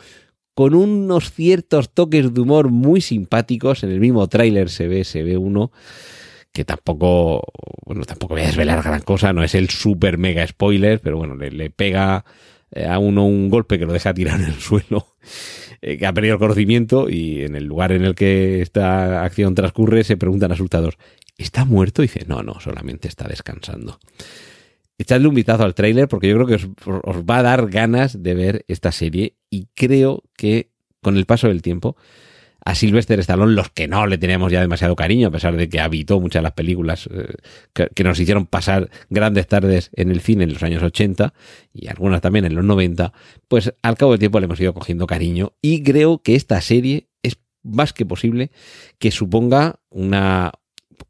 con 0.54 0.74
unos 0.74 1.32
ciertos 1.32 1.94
toques 1.94 2.34
de 2.34 2.40
humor 2.40 2.70
muy 2.70 3.00
simpáticos. 3.00 3.84
En 3.84 3.90
el 3.90 4.00
mismo 4.00 4.28
tráiler 4.28 4.70
se 4.70 4.88
ve, 4.88 5.04
se 5.04 5.22
ve 5.22 5.36
uno 5.36 5.70
que 6.52 6.64
tampoco, 6.64 7.44
bueno, 7.84 8.04
tampoco 8.04 8.34
voy 8.34 8.42
a 8.42 8.46
desvelar 8.46 8.82
gran 8.82 9.02
cosa, 9.02 9.32
no 9.32 9.44
es 9.44 9.54
el 9.54 9.70
super 9.70 10.18
mega 10.18 10.44
spoiler, 10.44 11.00
pero 11.00 11.16
bueno, 11.16 11.36
le, 11.36 11.70
pega 11.70 12.24
eh, 12.72 12.86
a 12.86 12.98
uno 12.98 13.26
un 13.26 13.48
golpe 13.48 13.78
que 13.78 13.86
lo 13.86 13.92
deja 13.92 14.12
tirar 14.12 14.40
en 14.40 14.46
el 14.46 14.60
suelo, 14.60 15.14
eh, 15.82 15.98
que 15.98 16.06
ha 16.06 16.12
perdido 16.12 16.34
el 16.34 16.40
conocimiento 16.40 17.08
y 17.08 17.42
en 17.42 17.54
el 17.54 17.64
lugar 17.64 17.92
en 17.92 18.04
el 18.04 18.16
que 18.16 18.60
esta 18.60 19.22
acción 19.22 19.54
transcurre 19.54 20.02
se 20.02 20.16
preguntan 20.16 20.50
asustados, 20.50 20.98
¿está 21.38 21.64
muerto? 21.64 22.02
Y 22.02 22.06
dice, 22.06 22.26
no, 22.26 22.42
no, 22.42 22.60
solamente 22.60 23.08
está 23.08 23.26
descansando. 23.26 23.98
Echadle 24.98 25.28
un 25.28 25.34
vistazo 25.34 25.62
al 25.62 25.74
tráiler 25.74 26.08
porque 26.08 26.28
yo 26.28 26.34
creo 26.34 26.46
que 26.46 26.54
os, 26.56 27.22
va 27.22 27.38
a 27.38 27.42
dar 27.42 27.68
ganas 27.68 28.22
de 28.22 28.34
ver 28.34 28.64
esta 28.66 28.90
serie 28.90 29.36
y 29.48 29.68
creo 29.74 30.24
que 30.36 30.70
con 31.00 31.16
el 31.16 31.24
paso 31.24 31.46
del 31.46 31.62
tiempo 31.62 31.96
a 32.64 32.74
Sylvester 32.74 33.20
Stallone, 33.20 33.54
los 33.54 33.70
que 33.70 33.86
no 33.86 34.08
le 34.08 34.18
teníamos 34.18 34.50
ya 34.50 34.60
demasiado 34.60 34.96
cariño, 34.96 35.28
a 35.28 35.30
pesar 35.30 35.56
de 35.56 35.68
que 35.68 35.78
habitó 35.78 36.20
muchas 36.20 36.40
de 36.40 36.42
las 36.42 36.52
películas 36.52 37.08
eh, 37.12 37.32
que, 37.72 37.88
que 37.94 38.02
nos 38.02 38.18
hicieron 38.18 38.46
pasar 38.46 38.90
grandes 39.08 39.46
tardes 39.46 39.90
en 39.94 40.10
el 40.10 40.20
cine 40.20 40.44
en 40.44 40.52
los 40.52 40.62
años 40.64 40.82
80 40.82 41.32
y 41.72 41.86
algunas 41.86 42.20
también 42.20 42.44
en 42.44 42.56
los 42.56 42.64
90, 42.64 43.12
pues 43.46 43.72
al 43.80 43.96
cabo 43.96 44.10
del 44.10 44.18
tiempo 44.18 44.40
le 44.40 44.46
hemos 44.46 44.60
ido 44.60 44.74
cogiendo 44.74 45.06
cariño 45.06 45.52
y 45.62 45.84
creo 45.84 46.20
que 46.20 46.34
esta 46.34 46.60
serie 46.60 47.08
es 47.22 47.38
más 47.62 47.92
que 47.92 48.04
posible 48.04 48.50
que 48.98 49.12
suponga 49.12 49.78
una, 49.88 50.52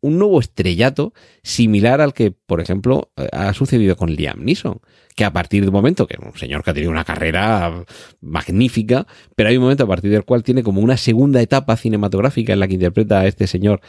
un 0.00 0.18
nuevo 0.18 0.40
estrellato 0.40 1.12
similar 1.42 2.00
al 2.00 2.14
que, 2.14 2.30
por 2.30 2.60
ejemplo, 2.60 3.10
eh, 3.16 3.28
ha 3.32 3.52
sucedido 3.54 3.96
con 3.96 4.12
Liam 4.12 4.44
Neeson, 4.44 4.80
que 5.16 5.24
a 5.24 5.32
partir 5.32 5.62
de 5.62 5.68
un 5.68 5.74
momento, 5.74 6.06
que 6.06 6.14
es 6.14 6.20
un 6.24 6.38
señor 6.38 6.62
que 6.62 6.70
ha 6.70 6.74
tenido 6.74 6.92
una 6.92 7.04
carrera 7.04 7.84
magnífica, 8.20 9.06
pero 9.34 9.48
hay 9.48 9.56
un 9.56 9.64
momento 9.64 9.84
a 9.84 9.88
partir 9.88 10.10
del 10.10 10.24
cual 10.24 10.42
tiene 10.44 10.62
como 10.62 10.80
una 10.80 10.96
segunda 10.96 11.42
etapa 11.42 11.76
cinematográfica 11.76 12.52
en 12.52 12.60
la 12.60 12.68
que 12.68 12.74
interpreta 12.74 13.20
a 13.20 13.26
este 13.26 13.46
señor 13.46 13.80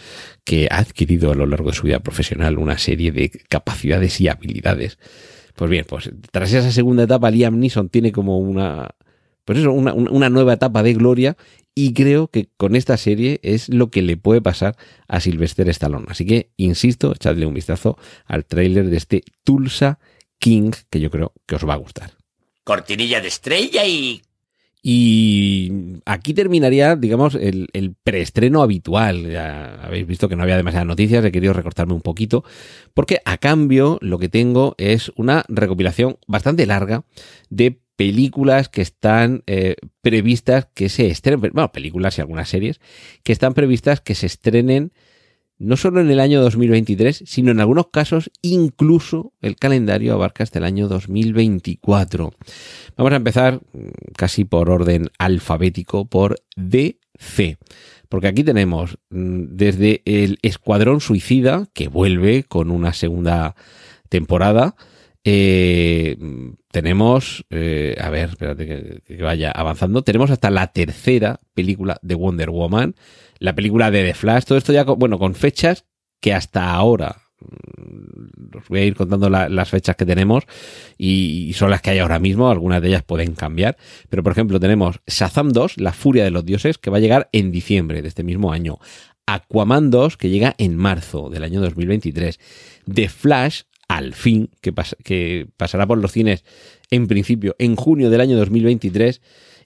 que 0.44 0.68
ha 0.72 0.80
adquirido 0.80 1.32
a 1.32 1.36
lo 1.36 1.46
largo 1.46 1.70
de 1.70 1.76
su 1.76 1.84
vida 1.84 2.00
profesional 2.00 2.58
una 2.58 2.78
serie 2.78 3.12
de 3.12 3.30
capacidades 3.48 4.20
y 4.22 4.28
habilidades. 4.28 4.98
Pues 5.56 5.70
bien, 5.70 5.86
pues 5.88 6.10
tras 6.32 6.54
esa 6.54 6.72
segunda 6.72 7.04
etapa, 7.04 7.30
Liam 7.30 7.60
Neeson 7.60 7.90
tiene 7.90 8.12
como 8.12 8.40
una, 8.40 8.90
pues 9.46 9.60
eso, 9.60 9.72
una, 9.72 9.94
una 9.94 10.30
nueva 10.30 10.54
etapa 10.54 10.84
de 10.84 10.94
gloria 10.94 11.38
y 11.76 11.94
creo 11.94 12.28
que 12.28 12.50
con 12.58 12.76
esta 12.76 12.98
serie 12.98 13.40
es 13.44 13.70
lo 13.70 13.90
que 13.90 14.02
le 14.02 14.18
puede 14.18 14.42
pasar 14.42 14.76
a 15.08 15.20
Sylvester 15.20 15.70
Stallone. 15.70 16.08
Así 16.10 16.26
que, 16.26 16.50
insisto, 16.58 17.14
echadle 17.14 17.46
un 17.46 17.54
vistazo 17.54 17.98
al 18.26 18.46
tráiler 18.46 18.90
de 18.90 18.98
este 18.98 19.24
Tulsa 19.44 20.00
King, 20.40 20.72
que 20.90 21.00
yo 21.00 21.10
creo 21.10 21.34
que 21.46 21.56
os 21.56 21.68
va 21.68 21.74
a 21.74 21.78
gustar. 21.78 22.12
Cortinilla 22.64 23.22
de 23.22 23.28
estrella 23.28 23.86
y... 23.86 24.22
Y 24.82 26.00
aquí 26.06 26.34
terminaría, 26.34 26.96
digamos, 26.96 27.36
el, 27.36 27.68
el, 27.74 27.96
preestreno 28.02 28.62
habitual. 28.62 29.30
Ya 29.30 29.76
habéis 29.84 30.08
visto 30.08 30.30
que 30.30 30.38
no 30.38 30.44
había 30.44 30.56
demasiadas 30.56 30.88
noticias, 30.88 31.24
he 31.26 31.34
querido 31.34 31.52
recortarme 31.52 31.94
un 31.94 32.02
poquito, 32.02 32.46
porque 32.94 33.20
a 33.26 33.38
cambio 33.38 33.98
lo 34.02 34.20
que 34.20 34.30
tengo 34.30 34.76
es 34.78 35.12
una 35.18 35.44
recopilación 35.50 36.18
bastante 36.28 36.66
larga 36.66 37.04
de 37.50 37.82
películas 38.00 38.70
que 38.70 38.82
están 38.82 39.44
eh, 39.46 39.76
previstas 40.00 40.70
que 40.74 40.88
se 40.88 41.08
estrenen, 41.08 41.52
bueno, 41.52 41.74
películas 41.74 42.18
y 42.18 42.22
algunas 42.22 42.48
series 42.48 42.80
que 43.24 43.34
están 43.34 43.54
previstas 43.54 44.00
que 44.00 44.16
se 44.16 44.26
estrenen 44.26 44.94
no 45.58 45.76
solo 45.76 46.00
en 46.00 46.10
el 46.10 46.22
año 46.22 46.42
2023, 46.42 47.24
sino 47.26 47.52
en 47.52 47.60
algunos 47.60 47.88
casos 47.88 48.32
incluso 48.42 49.34
el 49.42 49.58
calendario 49.58 50.14
abarca 50.14 50.44
hasta 50.44 50.60
el 50.60 50.64
año 50.64 50.88
2024. 50.88 52.32
Vamos 52.96 53.12
a 53.12 53.18
empezar 53.18 53.56
mm, 53.74 53.90
casi 54.16 54.46
por 54.46 54.70
orden 54.70 55.10
alfabético 55.18 56.06
por 56.06 56.38
DC. 56.56 57.58
Porque 58.08 58.28
aquí 58.30 58.46
tenemos 58.46 58.98
mm, 59.10 59.58
desde 59.58 60.04
el 60.06 60.40
Escuadrón 60.42 61.02
Suicida, 61.02 61.68
que 61.74 61.90
vuelve 61.90 62.46
con 62.46 62.72
una 62.72 62.94
segunda 62.94 63.58
temporada, 64.08 64.78
eh, 65.32 66.18
tenemos, 66.72 67.46
eh, 67.52 67.96
a 68.02 68.10
ver, 68.10 68.30
espérate 68.30 68.66
que, 68.66 69.22
vaya 69.22 69.52
avanzando. 69.52 70.02
Tenemos 70.02 70.32
hasta 70.32 70.50
la 70.50 70.68
tercera 70.68 71.40
película 71.54 72.00
de 72.02 72.16
Wonder 72.16 72.50
Woman, 72.50 72.96
la 73.38 73.54
película 73.54 73.92
de 73.92 74.06
The 74.06 74.14
Flash, 74.16 74.46
todo 74.46 74.58
esto 74.58 74.74
ya, 74.74 74.86
con, 74.86 74.98
bueno, 74.98 75.20
con 75.20 75.36
fechas 75.36 75.86
que 76.20 76.34
hasta 76.34 76.74
ahora, 76.74 77.22
mm, 77.42 78.58
os 78.58 78.68
voy 78.70 78.80
a 78.80 78.86
ir 78.86 78.96
contando 78.96 79.30
la, 79.30 79.50
las 79.50 79.70
fechas 79.70 79.96
que 79.96 80.06
tenemos 80.06 80.46
y, 80.98 81.46
y, 81.48 81.54
son 81.54 81.70
las 81.70 81.84
que 81.84 81.92
hay 81.92 82.00
ahora 82.00 82.18
mismo, 82.18 82.50
algunas 82.50 82.82
de 82.82 82.88
ellas 82.88 83.04
pueden 83.04 83.36
cambiar, 83.36 83.78
pero 84.10 84.24
por 84.24 84.32
ejemplo 84.32 84.60
tenemos 84.60 85.00
Shazam 85.06 85.50
2, 85.52 85.78
La 85.78 85.94
Furia 85.94 86.24
de 86.24 86.32
los 86.32 86.44
Dioses, 86.44 86.80
que 86.80 86.90
va 86.90 86.98
a 86.98 87.02
llegar 87.02 87.30
en 87.34 87.52
diciembre 87.52 88.02
de 88.02 88.08
este 88.08 88.24
mismo 88.24 88.52
año. 88.52 88.80
Aquaman 89.30 89.92
2, 89.92 90.18
que 90.18 90.30
llega 90.30 90.56
en 90.58 90.76
marzo 90.76 91.30
del 91.30 91.44
año 91.44 91.62
2023. 91.62 92.40
The 92.92 93.10
Flash, 93.10 93.62
al 94.00 94.14
fin, 94.14 94.50
que, 94.62 94.72
pas 94.72 94.96
que, 95.04 95.48
pasará 95.58 95.86
por 95.86 95.98
los 95.98 96.12
cines 96.12 96.44
en 96.90 97.08
principio 97.08 97.56
en 97.60 97.76
junio 97.76 98.10
del 98.10 98.22
año 98.22 98.38
2023 98.38 99.22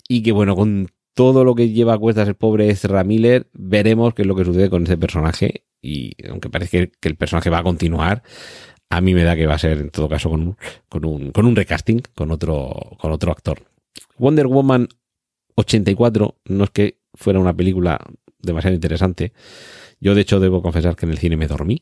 y 0.10 0.24
que 0.24 0.32
bueno, 0.32 0.56
con 0.56 0.88
todo 1.14 1.44
lo 1.44 1.54
que 1.54 1.70
lleva 1.70 1.94
a 1.94 1.98
cuestas 2.00 2.28
el 2.28 2.36
pobre 2.36 2.70
Ezra 2.70 3.04
Miller, 3.04 3.48
veremos 3.54 4.14
qué 4.14 4.24
es 4.24 4.28
lo 4.28 4.36
que 4.36 4.46
sucede 4.46 4.70
con 4.70 4.84
ese 4.84 4.98
personaje 4.98 5.66
y 5.82 6.14
aunque 6.28 6.50
parece 6.50 6.92
que, 7.00 7.10
el 7.10 7.16
personaje 7.16 7.52
va 7.52 7.60
a 7.60 7.64
continuar, 7.64 8.24
a 8.90 9.02
mí 9.02 9.14
me 9.14 9.24
da 9.24 9.36
que 9.36 9.46
va 9.46 9.54
a 9.54 9.60
ser 9.60 9.78
en 9.78 9.90
todo 9.92 10.10
caso 10.10 10.30
con 10.30 10.42
un, 10.42 10.58
con 10.90 11.06
un, 11.06 11.32
con 11.32 11.46
un 11.46 11.56
recasting, 11.56 12.02
con 12.16 12.32
otro, 12.32 12.98
con 13.00 13.12
otro 13.12 13.32
actor. 13.32 13.64
Wonder 14.18 14.48
Woman 14.48 14.88
84 15.56 16.40
no 16.46 16.64
es 16.64 16.70
que 16.72 17.00
fuera 17.14 17.40
una 17.40 17.56
película 17.56 18.00
demasiado 18.40 18.74
interesante. 18.74 19.34
Yo 20.00 20.16
de 20.16 20.22
hecho 20.22 20.40
debo 20.40 20.64
confesar 20.64 20.96
que 20.96 21.06
en 21.06 21.12
el 21.12 21.18
cine 21.20 21.38
me 21.38 21.48
dormí. 21.48 21.80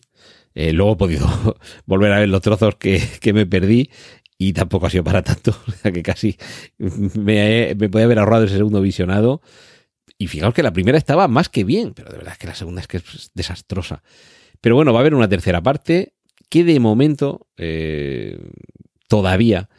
Eh, 0.54 0.74
luego 0.74 0.94
he 0.94 0.98
podido 0.98 1.28
volver 1.86 2.12
a 2.12 2.20
ver 2.20 2.30
los 2.30 2.42
trozos 2.42 2.76
que, 2.76 3.02
que, 3.20 3.34
me 3.34 3.46
perdí 3.46 3.90
y 4.38 4.54
tampoco 4.54 4.88
ha 4.88 4.90
sido 4.90 5.04
para 5.04 5.24
tanto. 5.24 5.56
O 5.68 5.72
sea 5.72 5.92
que 5.92 6.04
casi 6.04 6.38
me, 6.78 7.76
me 7.78 7.90
podía 7.90 8.06
haber 8.06 8.20
ahorrado 8.20 8.46
ese 8.46 8.58
segundo 8.58 8.82
visionado. 8.82 9.42
Y 10.18 10.28
fijaos 10.28 10.54
que 10.54 10.62
la 10.62 10.74
primera 10.74 10.98
estaba 10.98 11.28
más 11.28 11.50
que 11.50 11.64
bien, 11.64 11.94
pero 11.94 12.12
de 12.12 12.18
verdad 12.18 12.34
es 12.34 12.38
que 12.38 12.48
la 12.48 12.54
segunda 12.54 12.82
es 12.82 12.88
que 12.88 12.98
es 12.98 13.32
desastrosa. 13.34 14.04
Pero 14.60 14.76
bueno, 14.76 14.94
va 14.94 15.00
a 15.00 15.02
haber 15.02 15.16
una 15.16 15.28
tercera 15.28 15.62
parte 15.62 16.14
que 16.50 16.64
de 16.64 16.80
momento 16.80 17.48
eh, 17.58 18.38
todavía 19.08 19.70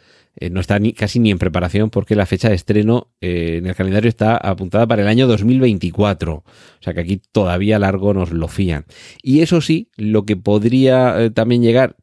eh, 0.42 0.50
no 0.50 0.58
está 0.58 0.80
casi 0.96 1.20
ni 1.20 1.30
en 1.30 1.38
preparación 1.38 1.88
porque 1.88 2.16
la 2.16 2.26
fecha 2.26 2.48
de 2.48 2.56
estreno 2.56 3.12
eh, 3.20 3.58
en 3.58 3.66
el 3.66 3.76
calendario 3.76 4.08
está 4.08 4.36
apuntada 4.36 4.88
para 4.88 5.02
el 5.02 5.08
año 5.08 5.28
2024. 5.28 6.34
O 6.34 6.44
sea 6.80 6.92
que 6.94 7.00
aquí 7.00 7.22
todavía 7.30 7.78
largo 7.78 8.12
nos 8.12 8.32
lo 8.32 8.48
fían. 8.48 8.84
Y 9.22 9.42
eso 9.42 9.60
sí, 9.60 9.88
lo 9.96 10.26
que 10.26 10.36
podría 10.36 11.22
eh, 11.22 11.30
también 11.30 11.62
llegar, 11.62 11.94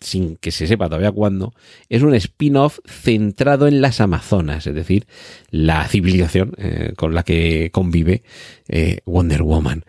sin 0.00 0.36
que 0.36 0.50
se 0.50 0.66
sepa 0.66 0.88
todavía 0.88 1.12
cuándo, 1.12 1.54
es 1.88 2.02
un 2.02 2.14
spin-off 2.14 2.78
centrado 2.84 3.66
en 3.66 3.80
las 3.80 4.02
Amazonas, 4.02 4.66
es 4.66 4.74
decir, 4.74 5.06
la 5.50 5.88
civilización 5.88 6.52
con 6.94 7.14
la 7.14 7.22
que 7.22 7.70
convive 7.72 8.22
Wonder 9.06 9.42
Woman. 9.42 9.84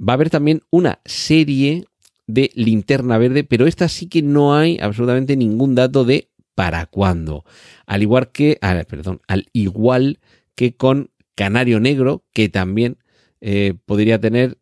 Va 0.00 0.12
a 0.12 0.14
haber 0.14 0.28
también 0.28 0.62
una 0.70 0.98
serie 1.04 1.86
de 2.26 2.50
linterna 2.54 3.16
verde, 3.16 3.44
pero 3.44 3.66
esta 3.66 3.88
sí 3.88 4.08
que 4.08 4.22
no 4.22 4.54
hay 4.54 4.78
absolutamente 4.82 5.36
ningún 5.36 5.74
dato 5.74 6.04
de 6.04 6.28
para 6.58 6.86
cuándo. 6.86 7.44
Al 7.86 8.02
igual 8.02 8.32
que, 8.32 8.58
ah, 8.62 8.82
perdón, 8.88 9.20
al 9.28 9.46
igual 9.52 10.18
que 10.56 10.74
con 10.74 11.12
Canario 11.36 11.78
Negro, 11.78 12.24
que 12.32 12.48
también 12.48 12.98
eh, 13.40 13.74
podría 13.86 14.20
tener, 14.20 14.58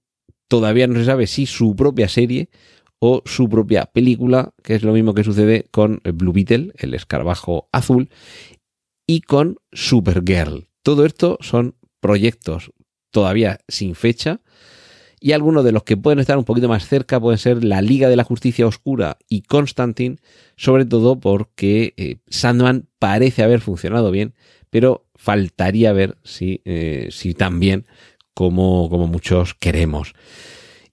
todavía 0.46 0.86
no 0.88 0.96
se 0.96 1.06
sabe 1.06 1.26
si 1.26 1.46
su 1.46 1.74
propia 1.74 2.10
serie 2.10 2.50
o 2.98 3.22
su 3.24 3.48
propia 3.48 3.86
película, 3.86 4.52
que 4.62 4.74
es 4.74 4.82
lo 4.82 4.92
mismo 4.92 5.14
que 5.14 5.24
sucede 5.24 5.68
con 5.70 6.02
Blue 6.04 6.34
Beetle, 6.34 6.74
el 6.76 6.92
escarabajo 6.92 7.70
azul, 7.72 8.10
y 9.06 9.22
con 9.22 9.56
Supergirl. 9.72 10.68
Todo 10.82 11.06
esto 11.06 11.38
son 11.40 11.76
proyectos 12.00 12.72
todavía 13.10 13.60
sin 13.68 13.94
fecha, 13.94 14.42
y 15.20 15.32
algunos 15.32 15.64
de 15.64 15.72
los 15.72 15.82
que 15.82 15.96
pueden 15.96 16.18
estar 16.18 16.36
un 16.36 16.44
poquito 16.44 16.68
más 16.68 16.86
cerca 16.86 17.20
pueden 17.20 17.38
ser 17.38 17.64
la 17.64 17.82
Liga 17.82 18.08
de 18.08 18.16
la 18.16 18.24
Justicia 18.24 18.66
Oscura 18.66 19.18
y 19.28 19.42
Constantine, 19.42 20.16
sobre 20.56 20.84
todo 20.84 21.18
porque 21.18 21.94
eh, 21.96 22.16
Sandman 22.28 22.86
parece 22.98 23.42
haber 23.42 23.60
funcionado 23.60 24.10
bien, 24.10 24.34
pero 24.70 25.06
faltaría 25.14 25.92
ver 25.92 26.18
si, 26.22 26.60
eh, 26.64 27.08
si 27.10 27.34
también 27.34 27.86
como, 28.34 28.90
como 28.90 29.06
muchos 29.06 29.54
queremos. 29.54 30.14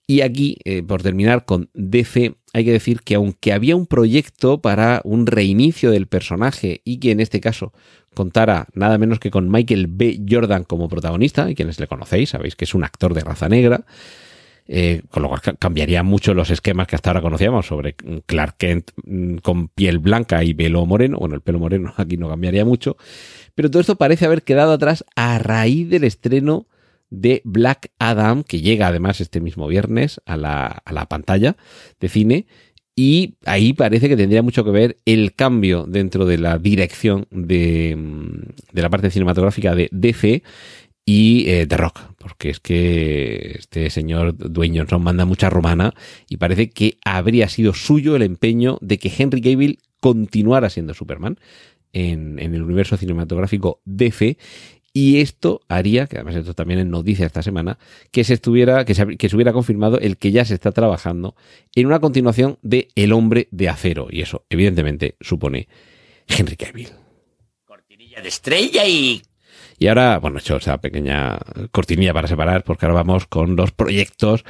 Y 0.08 0.22
aquí, 0.22 0.58
eh, 0.66 0.84
por 0.84 1.02
terminar 1.02 1.46
con 1.46 1.70
DC, 1.74 2.36
hay 2.54 2.64
que 2.64 2.72
decir 2.72 3.02
que 3.02 3.16
aunque 3.16 3.52
había 3.52 3.76
un 3.76 3.88
proyecto 3.88 4.62
para 4.62 5.02
un 5.04 5.26
reinicio 5.26 5.92
del 5.92 6.08
personaje 6.08 6.82
y 6.86 7.00
que 7.00 7.12
en 7.12 7.20
este 7.20 7.42
caso 7.42 7.74
contara 8.14 8.68
nada 8.74 9.00
menos 9.00 9.20
que 9.20 9.32
con 9.32 9.50
Michael 9.50 9.88
B. 9.88 10.22
Jordan 10.30 10.64
como 10.64 10.88
protagonista, 10.88 11.50
y 11.50 11.56
quienes 11.56 11.80
le 11.80 11.88
conocéis, 11.88 12.30
sabéis 12.30 12.56
que 12.56 12.66
es 12.66 12.76
un 12.76 12.84
actor 12.84 13.16
de 13.16 13.22
raza 13.22 13.50
negra, 13.50 13.86
eh, 14.68 15.02
con 15.10 15.24
lo 15.24 15.30
cual 15.30 15.42
cambiaría 15.60 16.04
mucho 16.04 16.34
los 16.34 16.50
esquemas 16.50 16.88
que 16.88 16.96
hasta 16.96 17.10
ahora 17.10 17.22
conocíamos 17.22 17.66
sobre 17.66 17.96
Clark 18.26 18.56
Kent 18.58 18.92
mm, 19.04 19.38
con 19.38 19.68
piel 19.68 20.00
blanca 20.00 20.44
y 20.44 20.54
pelo 20.54 20.86
moreno. 20.86 21.18
Bueno, 21.18 21.36
el 21.36 21.42
pelo 21.42 21.60
moreno 21.60 21.94
aquí 21.98 22.18
no 22.18 22.30
cambiaría 22.30 22.64
mucho, 22.64 22.98
pero 23.56 23.70
todo 23.70 23.82
esto 23.82 23.98
parece 23.98 24.26
haber 24.26 24.44
quedado 24.44 24.74
atrás 24.74 25.04
a 25.16 25.40
raíz 25.40 25.90
del 25.90 26.04
estreno 26.04 26.68
de 27.14 27.42
Black 27.46 27.92
Adam, 28.00 28.44
que 28.44 28.60
llega 28.60 28.88
además 28.88 29.22
este 29.22 29.40
mismo 29.40 29.68
viernes 29.68 30.20
a 30.26 30.36
la, 30.36 30.66
a 30.66 30.94
la 30.94 31.06
pantalla 31.06 31.56
de 32.00 32.10
cine. 32.10 32.48
Y 32.96 33.36
ahí 33.46 33.74
parece 33.74 34.10
que 34.10 34.18
tendría 34.18 34.44
mucho 34.44 34.64
que 34.64 34.72
ver 34.72 34.98
el 35.06 35.34
cambio 35.34 35.86
dentro 35.88 36.26
de 36.26 36.38
la 36.38 36.58
dirección 36.58 37.28
de, 37.32 37.98
de 38.72 38.82
la 38.82 38.90
parte 38.90 39.10
cinematográfica 39.10 39.74
de 39.76 39.90
DC 39.92 40.44
y 41.06 41.50
eh, 41.50 41.68
The 41.68 41.78
Rock, 41.78 42.00
porque 42.18 42.50
es 42.50 42.60
que 42.60 43.56
este 43.60 43.90
señor 43.90 44.36
Dwayne 44.38 44.80
Johnson 44.80 45.04
manda 45.04 45.26
mucha 45.26 45.50
romana 45.50 45.94
y 46.30 46.38
parece 46.38 46.70
que 46.70 46.98
habría 47.04 47.50
sido 47.50 47.74
suyo 47.74 48.16
el 48.16 48.22
empeño 48.22 48.78
de 48.82 48.98
que 49.00 49.12
Henry 49.16 49.42
Cavill 49.42 49.80
continuara 50.00 50.70
siendo 50.70 50.94
Superman 50.94 51.40
en, 51.94 52.40
en 52.40 52.56
el 52.56 52.64
universo 52.64 52.98
cinematográfico 52.98 53.82
DC 53.86 54.38
Y 54.96 55.22
esto 55.22 55.62
haría, 55.70 56.06
que 56.06 56.18
además 56.18 56.36
esto 56.36 56.54
también 56.54 56.80
es 56.80 56.86
noticia 56.86 57.26
esta 57.26 57.42
semana, 57.42 57.80
que 58.12 58.24
se 58.24 58.36
estuviera, 58.36 58.86
que 58.86 58.94
se, 58.94 59.18
que 59.18 59.28
se 59.28 59.36
hubiera 59.36 59.52
confirmado 59.52 60.00
el 60.00 60.18
que 60.18 60.32
ya 60.32 60.46
se 60.46 60.54
está 60.54 60.72
trabajando 60.72 61.36
en 61.74 61.88
una 61.88 62.00
continuación 62.00 62.60
de 62.62 62.90
El 62.96 63.12
hombre 63.12 63.48
de 63.50 63.70
acero. 63.70 64.08
Y 64.12 64.22
eso, 64.22 64.46
evidentemente, 64.50 65.16
supone 65.20 65.68
Henry 66.28 66.56
Cavill. 66.56 66.90
Cortinilla 67.66 68.22
de 68.22 68.28
estrella 68.30 68.86
y... 68.86 69.24
Y 69.80 69.88
ahora, 69.88 70.20
bueno, 70.20 70.38
he 70.38 70.42
hecho 70.42 70.58
esa 70.58 70.80
pequeña 70.80 71.40
cortinilla 71.72 72.14
para 72.14 72.28
separar, 72.28 72.64
porque 72.64 72.86
ahora 72.86 73.02
vamos 73.02 73.26
con 73.26 73.56
los 73.56 73.72
proyectos 73.72 74.46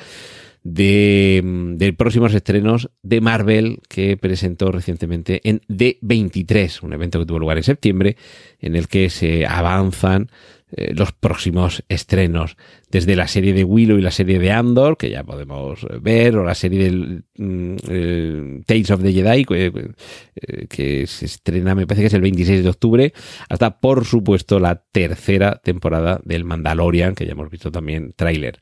de, 0.64 1.42
de, 1.76 1.94
próximos 1.94 2.34
estrenos 2.34 2.90
de 3.02 3.22
Marvel 3.22 3.80
que 3.90 4.18
presentó 4.18 4.72
recientemente 4.72 5.42
en 5.44 5.62
D23, 5.68 6.84
un 6.84 6.94
evento 6.94 7.20
que 7.20 7.26
tuvo 7.26 7.40
lugar 7.40 7.58
en 7.58 7.64
septiembre, 7.64 8.18
en 8.60 8.76
el 8.76 8.88
que 8.88 9.10
se 9.10 9.46
avanzan 9.46 10.30
eh, 10.76 10.94
los 10.96 11.12
próximos 11.12 11.84
estrenos, 11.88 12.58
desde 12.90 13.16
la 13.16 13.28
serie 13.28 13.54
de 13.54 13.64
Willow 13.64 14.00
y 14.00 14.02
la 14.02 14.10
serie 14.10 14.40
de 14.40 14.52
Andor, 14.52 14.98
que 14.98 15.12
ya 15.12 15.24
podemos 15.24 15.86
ver, 16.02 16.36
o 16.36 16.44
la 16.44 16.56
serie 16.56 16.86
del 16.86 17.26
mm, 17.38 17.76
eh, 17.90 18.62
Tales 18.66 18.90
of 18.90 19.04
the 19.04 19.14
Jedi, 19.14 19.46
que, 19.46 19.66
eh, 19.66 20.68
que 20.68 21.06
se 21.06 21.26
estrena, 21.26 21.76
me 21.76 21.86
parece 21.86 22.02
que 22.02 22.08
es 22.08 22.14
el 22.16 22.22
26 22.22 22.64
de 22.64 22.70
octubre, 22.70 23.14
hasta 23.50 23.80
por 23.80 24.06
supuesto 24.06 24.60
la 24.60 24.82
tercera 24.92 25.62
temporada 25.64 26.20
del 26.24 26.44
Mandalorian, 26.44 27.14
que 27.14 27.28
ya 27.28 27.34
hemos 27.34 27.52
visto 27.52 27.72
también 27.72 28.14
tráiler. 28.16 28.60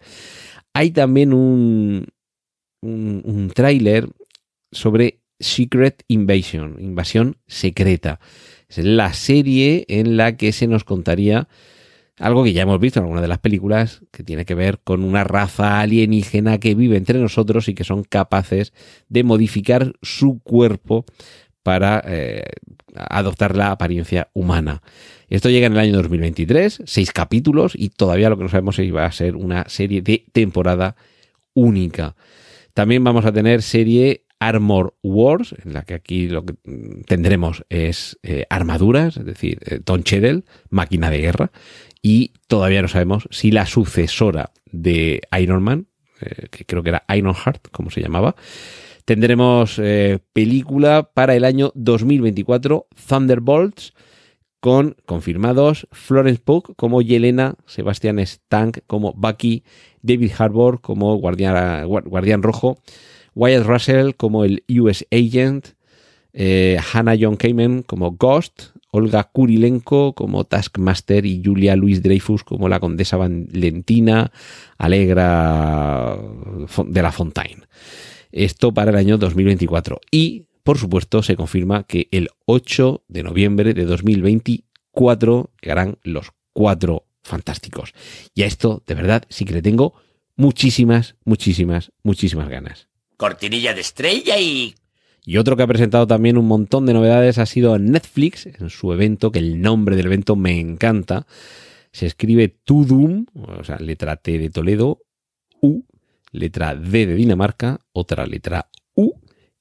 Hay 0.74 0.92
también 0.92 1.34
un, 1.34 2.08
un, 2.82 3.22
un 3.26 3.50
tráiler 3.50 4.10
sobre 4.72 5.22
Secret 5.40 6.04
Invasion, 6.08 6.78
invasión 6.80 7.38
secreta. 7.48 8.20
Es 8.70 8.78
la 8.78 9.14
serie 9.14 9.86
en 9.90 10.18
la 10.18 10.38
que 10.38 10.52
se 10.52 10.68
nos 10.68 10.84
contaría 10.84 11.48
algo 12.22 12.44
que 12.44 12.54
ya 12.54 12.62
hemos 12.62 12.80
visto 12.80 13.00
en 13.00 13.06
alguna 13.06 13.22
de 13.22 13.28
las 13.28 13.40
películas, 13.40 14.04
que 14.12 14.24
tiene 14.24 14.46
que 14.46 14.54
ver 14.54 14.80
con 14.84 15.04
una 15.04 15.24
raza 15.24 15.82
alienígena 15.82 16.60
que 16.60 16.76
vive 16.76 16.96
entre 16.96 17.20
nosotros 17.20 17.68
y 17.68 17.74
que 17.74 17.84
son 17.84 18.04
capaces 18.04 18.74
de 19.10 19.24
modificar 19.24 19.94
su 20.04 20.40
cuerpo 20.40 21.06
para 21.64 22.02
eh, 22.06 22.44
adoptar 22.96 23.56
la 23.56 23.72
apariencia 23.72 24.30
humana. 24.34 24.82
Esto 25.30 25.50
llega 25.50 25.68
en 25.68 25.74
el 25.74 25.80
año 25.80 25.94
2023, 25.98 26.84
seis 26.86 27.12
capítulos 27.12 27.74
y 27.76 27.90
todavía 27.90 28.30
lo 28.30 28.38
que 28.38 28.44
no 28.44 28.50
sabemos 28.50 28.78
es 28.80 28.86
si 28.86 28.92
va 28.92 29.06
a 29.06 29.12
ser 29.12 29.36
una 29.36 29.66
serie 29.70 30.02
de 30.02 30.26
temporada 30.32 30.96
única. 31.54 32.16
También 32.74 33.04
vamos 33.04 33.26
a 33.26 33.32
tener 33.32 33.62
serie 33.62 34.26
Armor 34.42 34.96
Wars, 35.04 35.54
en 35.64 35.74
la 35.74 35.84
que 35.84 35.94
aquí 35.94 36.28
lo 36.28 36.44
que 36.44 36.56
tendremos 37.06 37.64
es 37.70 38.18
eh, 38.24 38.46
armaduras, 38.50 39.18
es 39.18 39.26
decir, 39.26 39.60
eh, 39.66 39.80
Don 39.86 40.04
máquina 40.70 41.12
de 41.12 41.20
guerra, 41.20 41.52
y 42.02 42.34
todavía 42.48 42.82
no 42.82 42.88
sabemos 42.88 43.28
si 43.30 43.52
la 43.52 43.68
sucesora 43.68 44.52
de 44.66 45.22
Iron 45.40 45.62
Man, 45.62 45.86
eh, 46.22 46.48
que 46.50 46.66
creo 46.66 46.82
que 46.82 46.90
era 46.90 47.04
Iron 47.16 47.36
Heart, 47.36 47.68
como 47.72 47.92
se 47.92 48.02
llamaba, 48.02 48.36
tendremos 49.12 49.78
eh, 49.78 50.20
película 50.32 51.12
para 51.14 51.36
el 51.36 51.44
año 51.44 51.74
2024, 51.76 52.88
Thunderbolts, 53.10 53.94
con 54.62 54.96
confirmados 55.06 55.86
Florence 55.92 56.42
Pugh 56.42 56.74
como 56.78 57.02
Yelena, 57.02 57.56
Sebastian 57.66 58.20
Stank 58.20 58.78
como 58.88 59.12
Bucky, 59.12 59.66
David 60.02 60.32
Harbour 60.38 60.80
como 60.80 61.18
Guardián, 61.18 62.42
Rojo, 62.42 62.78
Wyatt 63.36 63.66
Russell 63.66 64.14
como 64.16 64.46
el 64.46 64.64
US 64.70 65.06
Agent, 65.12 65.72
eh, 66.32 66.80
Hannah 66.94 67.18
John 67.20 67.36
Kamen 67.36 67.84
como 67.84 68.12
Ghost, 68.12 68.68
Olga 68.92 69.26
Kurilenko 69.26 70.16
como 70.16 70.46
Taskmaster 70.46 71.26
y 71.26 71.42
Julia 71.44 71.76
Louis 71.76 72.02
Dreyfus 72.02 72.46
como 72.46 72.70
la 72.70 72.80
condesa 72.80 73.18
Valentina 73.18 74.32
Alegra 74.78 76.18
de 76.86 77.02
la 77.02 77.12
Fontaine. 77.12 77.64
Esto 78.32 78.74
para 78.74 78.92
el 78.92 78.98
año 78.98 79.18
2024. 79.18 80.02
Y, 80.12 80.48
por 80.64 80.78
supuesto, 80.78 81.24
se 81.24 81.36
confirma 81.36 81.84
que 81.84 82.08
el 82.12 82.30
8 82.46 83.04
de 83.08 83.24
noviembre 83.24 83.74
de 83.74 83.86
2024 83.86 85.52
llegarán 85.62 85.98
los 86.04 86.32
cuatro 86.54 87.06
fantásticos. 87.24 87.94
Y 88.34 88.44
a 88.44 88.46
esto, 88.46 88.84
de 88.86 88.96
verdad, 88.96 89.24
sí 89.30 89.46
que 89.46 89.54
le 89.54 89.62
tengo 89.62 89.94
muchísimas, 90.36 91.16
muchísimas, 91.24 91.92
muchísimas 92.04 92.50
ganas. 92.50 92.88
Cortinilla 93.18 93.74
de 93.74 93.82
estrella 93.82 94.40
y 94.40 94.76
y 95.24 95.38
otro 95.38 95.56
que 95.56 95.64
ha 95.64 95.68
presentado 95.68 96.08
también 96.08 96.38
un 96.38 96.48
montón 96.48 96.86
de 96.86 96.94
novedades 96.94 97.38
ha 97.38 97.46
sido 97.46 97.78
Netflix 97.78 98.48
en 98.48 98.70
su 98.70 98.92
evento, 98.92 99.32
que 99.32 99.40
el 99.40 99.62
nombre 99.62 99.96
del 99.96 100.08
evento 100.08 100.36
me 100.36 100.60
encanta. 100.60 101.28
Se 101.92 102.08
escribe 102.08 102.48
Tudum, 102.48 103.26
o 103.36 103.64
sea, 103.64 103.78
letra 103.78 104.16
T 104.16 104.40
de 104.40 104.50
Toledo, 104.50 105.04
U, 105.62 105.84
letra 106.32 106.76
D 106.76 107.06
de 107.06 107.16
Dinamarca, 107.16 107.82
otra 107.92 108.26
letra 108.26 108.70
U 108.96 109.14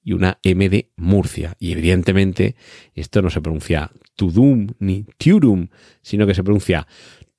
y 0.03 0.13
una 0.13 0.39
M 0.43 0.69
de 0.69 0.91
Murcia. 0.97 1.57
Y 1.59 1.73
evidentemente 1.73 2.57
esto 2.95 3.23
no 3.23 3.31
se 3.31 3.41
pronuncia 3.41 3.91
Tudum 4.17 4.69
ni 4.79 5.05
Turum, 5.19 5.69
sino 6.03 6.27
que 6.27 6.35
se 6.35 6.45
pronuncia 6.45 6.87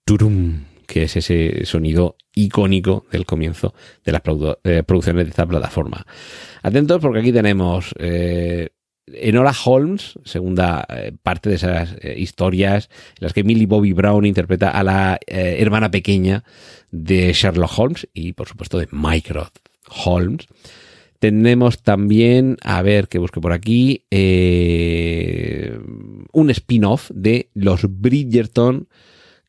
Turum, 0.06 0.66
que 0.86 1.04
es 1.04 1.16
ese 1.16 1.66
sonido 1.66 2.18
icónico 2.34 3.06
del 3.12 3.26
comienzo 3.26 3.74
de 4.04 4.12
las 4.12 4.22
eh, 4.64 4.84
producciones 4.86 5.26
de 5.26 5.30
esta 5.30 5.46
plataforma. 5.46 6.06
Atentos 6.62 7.02
porque 7.02 7.20
aquí 7.20 7.32
tenemos 7.32 7.94
eh, 7.98 8.70
Enola 9.08 9.54
Holmes, 9.66 10.20
segunda 10.24 10.86
eh, 10.90 11.12
parte 11.22 11.50
de 11.50 11.56
esas 11.56 11.96
eh, 12.02 12.16
historias 12.18 12.90
en 13.20 13.26
las 13.26 13.34
que 13.34 13.44
Millie 13.44 13.66
Bobby 13.66 13.94
Brown 13.94 14.26
interpreta 14.26 14.70
a 14.70 14.84
la 14.84 15.20
eh, 15.28 15.58
hermana 15.60 15.92
pequeña 15.92 16.44
de 16.92 17.34
Sherlock 17.34 17.78
Holmes 17.78 18.08
y 18.14 18.34
por 18.34 18.48
supuesto 18.48 18.78
de 18.80 18.88
Mycroft 18.92 19.58
Holmes. 20.06 20.48
Tenemos 21.20 21.84
también, 21.84 22.58
a 22.64 22.82
ver 22.82 23.08
que 23.08 23.20
busque 23.20 23.40
por 23.40 23.54
aquí, 23.54 24.06
un 26.32 26.50
spin-off 26.50 27.12
de 27.14 27.52
Los 27.54 27.82
Bridgerton, 27.88 28.88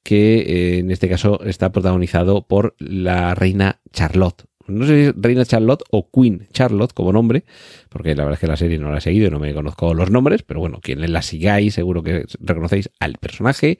que 0.02 0.80
en 0.80 0.90
este 0.90 1.08
caso 1.08 1.42
está 1.44 1.72
protagonizado 1.72 2.46
por 2.46 2.74
la 2.78 3.34
reina 3.34 3.80
Charlotte. 3.90 4.44
No 4.66 4.86
sé 4.86 5.12
si 5.12 5.18
Reina 5.20 5.44
Charlotte 5.44 5.82
o 5.90 6.10
Queen 6.10 6.46
Charlotte 6.52 6.92
como 6.92 7.12
nombre, 7.12 7.44
porque 7.88 8.14
la 8.14 8.24
verdad 8.24 8.34
es 8.34 8.40
que 8.40 8.46
la 8.46 8.56
serie 8.56 8.78
no 8.78 8.90
la 8.90 8.98
he 8.98 9.00
seguido 9.00 9.28
y 9.28 9.30
no 9.30 9.38
me 9.38 9.54
conozco 9.54 9.94
los 9.94 10.10
nombres, 10.10 10.42
pero 10.42 10.60
bueno, 10.60 10.80
quien 10.82 11.00
la 11.12 11.22
sigáis 11.22 11.74
seguro 11.74 12.02
que 12.02 12.26
reconocéis 12.40 12.90
al 13.00 13.18
personaje. 13.18 13.78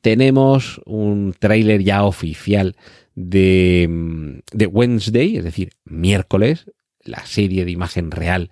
Tenemos 0.00 0.80
un 0.84 1.34
tráiler 1.38 1.82
ya 1.82 2.04
oficial 2.04 2.76
de, 3.14 4.40
de 4.52 4.66
Wednesday, 4.66 5.36
es 5.36 5.44
decir, 5.44 5.70
miércoles, 5.84 6.70
la 7.02 7.24
serie 7.26 7.64
de 7.64 7.70
imagen 7.70 8.10
real 8.10 8.50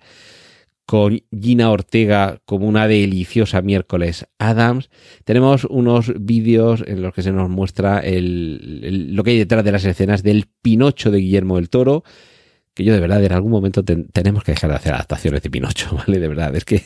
con 0.87 1.19
Gina 1.37 1.69
Ortega 1.69 2.39
como 2.45 2.65
una 2.65 2.87
deliciosa 2.87 3.61
miércoles 3.61 4.25
Adams. 4.39 4.89
Tenemos 5.25 5.65
unos 5.65 6.13
vídeos 6.17 6.81
en 6.87 7.01
los 7.01 7.13
que 7.13 7.21
se 7.21 7.33
nos 7.33 7.49
muestra 7.49 7.99
el, 7.99 8.79
el, 8.83 9.13
lo 9.13 9.23
que 9.25 9.31
hay 9.31 9.37
detrás 9.37 9.65
de 9.65 9.73
las 9.73 9.83
escenas 9.83 10.23
del 10.23 10.45
Pinocho 10.61 11.11
de 11.11 11.19
Guillermo 11.19 11.57
del 11.57 11.69
Toro, 11.69 12.05
que 12.73 12.85
yo 12.85 12.93
de 12.93 13.01
verdad 13.01 13.21
en 13.21 13.33
algún 13.33 13.51
momento 13.51 13.83
ten, 13.83 14.07
tenemos 14.13 14.45
que 14.45 14.53
dejar 14.53 14.69
de 14.69 14.77
hacer 14.77 14.93
adaptaciones 14.93 15.41
de 15.41 15.49
Pinocho, 15.49 15.93
¿vale? 16.07 16.19
De 16.19 16.27
verdad, 16.29 16.55
es 16.55 16.63
que, 16.63 16.81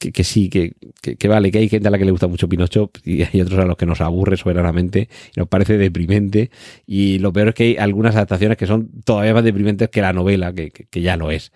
que, 0.00 0.10
que 0.10 0.24
sí, 0.24 0.50
que, 0.50 0.72
que, 1.00 1.28
vale, 1.28 1.52
que 1.52 1.58
hay 1.58 1.68
gente 1.68 1.86
a 1.86 1.92
la 1.92 1.98
que 1.98 2.04
le 2.04 2.10
gusta 2.10 2.26
mucho 2.26 2.48
Pinocho 2.48 2.90
y 3.04 3.22
hay 3.22 3.40
otros 3.40 3.60
a 3.60 3.64
los 3.64 3.76
que 3.76 3.86
nos 3.86 4.00
aburre 4.00 4.36
soberanamente 4.36 5.08
y 5.36 5.38
nos 5.38 5.46
parece 5.46 5.78
deprimente. 5.78 6.50
Y 6.84 7.20
lo 7.20 7.32
peor 7.32 7.50
es 7.50 7.54
que 7.54 7.62
hay 7.62 7.76
algunas 7.76 8.16
adaptaciones 8.16 8.58
que 8.58 8.66
son 8.66 8.90
todavía 9.04 9.34
más 9.34 9.44
deprimentes 9.44 9.88
que 9.88 10.00
la 10.00 10.12
novela, 10.12 10.52
que, 10.52 10.72
que 10.72 11.00
ya 11.00 11.16
lo 11.16 11.30
es. 11.30 11.52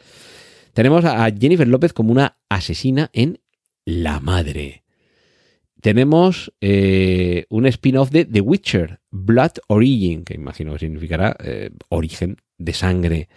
Tenemos 0.73 1.05
a 1.05 1.31
Jennifer 1.31 1.69
López 1.69 1.93
como 1.93 2.13
una 2.13 2.39
asesina 2.49 3.11
en 3.13 3.41
La 3.85 4.21
Madre. 4.21 4.85
Tenemos 5.83 6.53
eh, 6.61 7.45
un 7.51 7.67
spin-off 7.67 8.11
de 8.11 8.25
The 8.25 8.41
Witcher, 8.41 9.01
Blood 9.11 9.53
Origin, 9.67 10.25
que 10.25 10.35
imagino 10.35 10.73
que 10.73 10.79
significará 10.79 11.37
eh, 11.43 11.71
origen 11.89 12.37
de 12.57 12.73
sangre. 12.73 13.29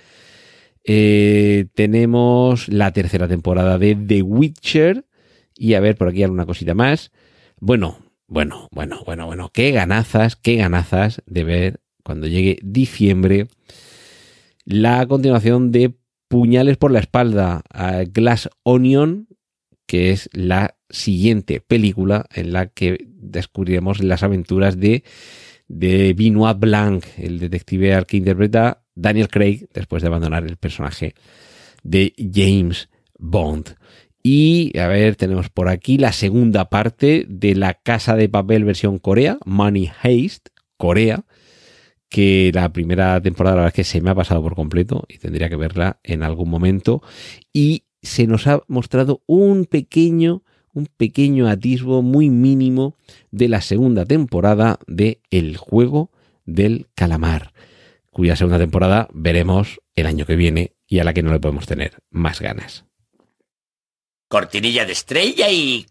Eh, 0.83 1.65
tenemos 1.73 2.69
la 2.69 2.93
tercera 2.93 3.27
temporada 3.27 3.77
de 3.79 3.95
The 3.95 4.21
Witcher. 4.21 5.05
Y 5.57 5.73
a 5.73 5.79
ver, 5.79 5.97
por 5.97 6.09
aquí 6.09 6.23
alguna 6.23 6.45
cosita 6.45 6.75
más. 6.75 7.11
Bueno, 7.59 7.97
bueno, 8.27 8.69
bueno, 8.71 9.01
bueno, 9.05 9.25
bueno. 9.25 9.49
Qué 9.51 9.71
ganazas, 9.71 10.35
qué 10.35 10.55
ganazas 10.55 11.21
de 11.25 11.43
ver 11.43 11.79
cuando 12.03 12.27
llegue 12.27 12.59
diciembre 12.61 13.47
la 14.65 15.05
continuación 15.07 15.71
de 15.71 15.95
Puñales 16.27 16.77
por 16.77 16.91
la 16.91 16.99
espalda 16.99 17.61
a 17.71 18.03
Glass 18.03 18.49
Onion, 18.63 19.27
que 19.85 20.11
es 20.11 20.29
la 20.33 20.75
siguiente 20.89 21.61
película 21.61 22.25
en 22.33 22.53
la 22.53 22.67
que 22.67 23.05
descubriremos 23.07 24.03
las 24.03 24.23
aventuras 24.23 24.79
de, 24.79 25.03
de 25.67 26.13
Benoit 26.13 26.57
Blanc, 26.57 27.05
el 27.17 27.39
detective 27.39 27.93
al 27.93 28.05
que 28.05 28.17
interpreta 28.17 28.83
Daniel 28.95 29.27
Craig 29.27 29.67
después 29.73 30.01
de 30.01 30.07
abandonar 30.07 30.45
el 30.45 30.57
personaje 30.57 31.13
de 31.83 32.13
James 32.17 32.89
Bond. 33.19 33.75
Y 34.23 34.77
a 34.79 34.87
ver, 34.87 35.15
tenemos 35.15 35.49
por 35.49 35.69
aquí 35.69 35.99
la 35.99 36.11
segunda 36.11 36.69
parte 36.69 37.25
de 37.29 37.53
la 37.53 37.75
Casa 37.75 38.15
de 38.15 38.27
Papel 38.27 38.63
versión 38.63 38.97
Corea, 38.97 39.37
Money 39.45 39.91
Heist, 40.01 40.47
Corea, 40.77 41.25
que 42.09 42.51
la 42.53 42.71
primera 42.71 43.21
temporada 43.21 43.55
la 43.55 43.61
verdad 43.63 43.79
es 43.79 43.85
que 43.87 43.91
se 43.91 44.01
me 44.01 44.09
ha 44.09 44.15
pasado 44.15 44.41
por 44.41 44.55
completo 44.55 45.05
y 45.07 45.17
tendría 45.17 45.49
que 45.49 45.55
verla 45.55 45.99
en 46.03 46.23
algún 46.23 46.49
momento. 46.49 47.01
Y 47.51 47.83
se 48.01 48.27
nos 48.27 48.47
ha 48.47 48.61
mostrado 48.67 49.23
un 49.25 49.65
pequeño, 49.65 50.43
un 50.73 50.87
pequeño 50.87 51.47
atisbo 51.47 52.01
muy 52.01 52.29
mínimo 52.29 52.97
de 53.31 53.49
la 53.49 53.61
segunda 53.61 54.05
temporada 54.05 54.79
de 54.87 55.21
El 55.31 55.57
juego 55.57 56.11
del 56.45 56.87
calamar, 56.95 57.53
cuya 58.11 58.35
segunda 58.35 58.59
temporada 58.59 59.07
veremos 59.13 59.81
el 59.95 60.05
año 60.05 60.25
que 60.25 60.35
viene 60.35 60.75
y 60.87 60.99
a 60.99 61.03
la 61.03 61.13
que 61.13 61.23
no 61.23 61.31
le 61.31 61.39
podemos 61.39 61.65
tener 61.65 61.97
más 62.09 62.39
ganas. 62.39 62.85
Cortinilla 64.27 64.85
de 64.85 64.91
estrella 64.91 65.49
y... 65.49 65.85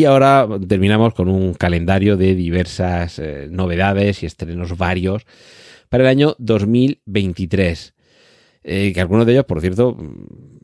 Y 0.00 0.06
ahora 0.06 0.48
terminamos 0.66 1.12
con 1.12 1.28
un 1.28 1.52
calendario 1.52 2.16
de 2.16 2.34
diversas 2.34 3.18
eh, 3.18 3.48
novedades 3.50 4.22
y 4.22 4.26
estrenos 4.26 4.78
varios 4.78 5.26
para 5.90 6.04
el 6.04 6.08
año 6.08 6.36
2023. 6.38 7.92
Eh, 8.64 8.92
que 8.94 9.00
algunos 9.02 9.26
de 9.26 9.32
ellos, 9.32 9.44
por 9.44 9.60
cierto, 9.60 9.98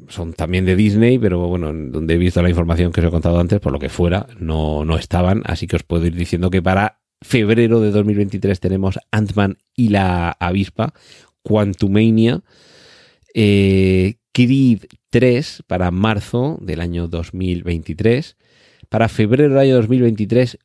son 0.08 0.32
también 0.32 0.64
de 0.64 0.74
Disney, 0.74 1.18
pero 1.18 1.48
bueno, 1.48 1.70
donde 1.70 2.14
he 2.14 2.16
visto 2.16 2.40
la 2.40 2.48
información 2.48 2.92
que 2.92 3.02
os 3.02 3.06
he 3.08 3.10
contado 3.10 3.38
antes, 3.38 3.60
por 3.60 3.72
lo 3.72 3.78
que 3.78 3.90
fuera, 3.90 4.26
no, 4.38 4.86
no 4.86 4.96
estaban. 4.96 5.42
Así 5.44 5.66
que 5.66 5.76
os 5.76 5.82
puedo 5.82 6.06
ir 6.06 6.14
diciendo 6.14 6.48
que 6.48 6.62
para 6.62 7.00
febrero 7.20 7.82
de 7.82 7.90
2023 7.90 8.58
tenemos 8.58 8.98
Ant-Man 9.10 9.58
y 9.74 9.90
la 9.90 10.30
avispa, 10.30 10.94
Quantumania, 11.42 12.42
eh, 13.34 14.14
Creed 14.32 14.84
3 15.10 15.64
para 15.66 15.90
marzo 15.90 16.58
del 16.62 16.80
año 16.80 17.06
2023, 17.06 18.38
para 18.88 19.08
febrero 19.08 19.50
del 19.50 19.58
año 19.58 19.76
2023 19.76 20.58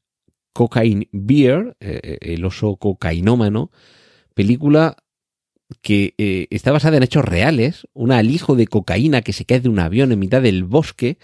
Cocaine 0.53 1.07
Beer, 1.11 1.75
eh, 1.79 2.17
el 2.21 2.45
oso 2.45 2.75
cocainómano, 2.75 3.71
película 4.33 4.97
que 5.81 6.13
eh, 6.17 6.47
está 6.49 6.71
basada 6.71 6.97
en 6.97 7.03
hechos 7.03 7.23
reales, 7.23 7.87
un 7.93 8.11
alijo 8.11 8.55
de 8.55 8.67
cocaína 8.67 9.21
que 9.21 9.33
se 9.33 9.45
cae 9.45 9.61
de 9.61 9.69
un 9.69 9.79
avión 9.79 10.11
en 10.11 10.19
mitad 10.19 10.41
del 10.41 10.63
bosque 10.63 11.17